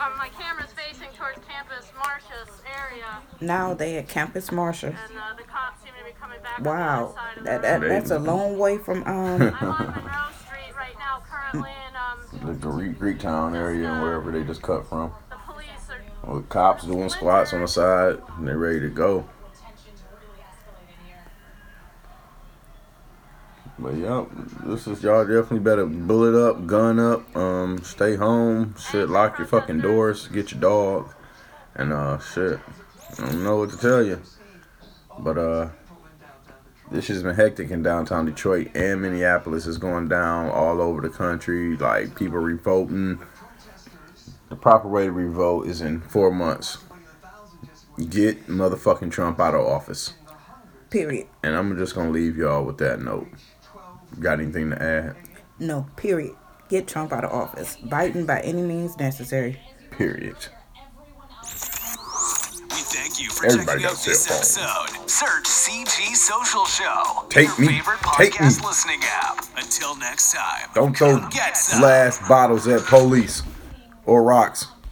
uh, 0.00 0.10
my 0.16 0.30
camera's 0.40 0.72
facing 0.72 1.08
towards 1.16 1.38
Campus 1.46 1.92
Martius 1.98 2.62
area, 2.80 3.04
Now 3.40 3.74
they 3.74 3.98
at 3.98 4.08
Campus 4.08 4.50
Martius. 4.50 4.96
and 5.08 5.18
uh, 5.18 5.34
the 5.36 5.42
cops 5.44 5.81
Wow, 6.60 7.04
other 7.04 7.14
side 7.14 7.38
of 7.38 7.44
that, 7.44 7.62
the 7.62 7.68
that 7.68 7.80
that's 7.88 8.10
a 8.10 8.18
long 8.18 8.58
way 8.58 8.78
from 8.78 9.02
um. 9.04 9.06
I'm 9.06 9.14
on 9.14 9.38
Monroe 9.38 9.52
Street 10.44 10.76
right 10.76 10.94
now, 10.98 11.22
currently, 11.28 11.70
and 11.86 11.96
um, 11.96 12.46
The 12.46 12.54
Greek, 12.54 12.98
Greektown 12.98 13.56
area 13.56 13.90
and 13.90 14.02
wherever 14.02 14.30
they 14.30 14.44
just 14.44 14.62
cut 14.62 14.86
from. 14.86 15.12
the 15.30 15.36
police 15.46 15.66
are. 16.24 16.34
With 16.34 16.48
cops 16.48 16.84
doing 16.84 17.08
squats 17.08 17.52
on 17.52 17.62
the 17.62 17.68
side, 17.68 18.20
and 18.36 18.46
they're 18.46 18.58
ready 18.58 18.80
to 18.80 18.88
go. 18.88 19.28
But 23.78 23.94
yep, 23.96 24.28
this 24.64 24.86
is 24.86 25.02
y'all 25.02 25.24
definitely 25.24 25.58
better 25.60 25.86
bullet 25.86 26.34
up, 26.38 26.66
gun 26.66 27.00
up, 27.00 27.34
um, 27.34 27.82
stay 27.82 28.14
home, 28.14 28.76
shit, 28.78 29.08
lock 29.08 29.38
your 29.38 29.48
fucking 29.48 29.80
doors, 29.80 30.28
get 30.28 30.52
your 30.52 30.60
dog, 30.60 31.12
and 31.74 31.92
uh, 31.92 32.18
shit. 32.20 32.60
I 33.18 33.26
don't 33.26 33.42
know 33.42 33.56
what 33.56 33.70
to 33.70 33.76
tell 33.78 34.02
you, 34.04 34.22
but 35.18 35.36
uh, 35.36 35.68
this 36.92 37.08
has 37.08 37.22
been 37.22 37.34
hectic 37.34 37.70
in 37.70 37.82
downtown 37.82 38.26
Detroit 38.26 38.70
and 38.74 39.00
Minneapolis. 39.02 39.66
is 39.66 39.78
going 39.78 40.08
down 40.08 40.50
all 40.50 40.80
over 40.80 41.00
the 41.00 41.08
country. 41.08 41.76
Like 41.76 42.14
people 42.16 42.38
revolting. 42.38 43.18
The 44.48 44.56
proper 44.56 44.88
way 44.88 45.06
to 45.06 45.12
revolt 45.12 45.66
is 45.66 45.80
in 45.80 46.02
four 46.02 46.30
months. 46.30 46.78
Get 48.10 48.46
motherfucking 48.46 49.10
Trump 49.10 49.40
out 49.40 49.54
of 49.54 49.66
office. 49.66 50.14
Period. 50.90 51.26
And 51.42 51.56
I'm 51.56 51.76
just 51.78 51.94
gonna 51.94 52.10
leave 52.10 52.36
y'all 52.36 52.64
with 52.64 52.78
that 52.78 53.00
note. 53.00 53.28
Got 54.20 54.40
anything 54.40 54.70
to 54.70 54.82
add? 54.82 55.16
No. 55.58 55.86
Period. 55.96 56.34
Get 56.68 56.86
Trump 56.86 57.12
out 57.12 57.24
of 57.24 57.32
office. 57.32 57.76
Biden 57.84 58.26
by 58.26 58.40
any 58.40 58.62
means 58.62 58.98
necessary. 58.98 59.58
Period. 59.90 60.36
Thank 63.12 63.24
you 63.24 63.30
for 63.30 63.44
Everybody 63.44 63.82
checking 63.82 63.98
out 63.98 64.04
this 64.04 64.30
episode. 64.30 65.06
Search 65.06 65.44
CG 65.44 66.16
Social 66.16 66.64
Show. 66.64 67.26
Take 67.28 67.48
your 67.58 67.60
me. 67.60 67.66
favorite 67.74 67.98
podcast 67.98 68.62
me. 68.62 68.66
listening 68.66 69.00
app. 69.04 69.44
Until 69.58 69.94
next 69.96 70.32
time. 70.32 70.70
Don't 70.74 70.96
throw 70.96 71.18
glass 71.18 72.26
bottles 72.26 72.66
at 72.68 72.80
police 72.86 73.42
or 74.06 74.22
rocks. 74.22 74.66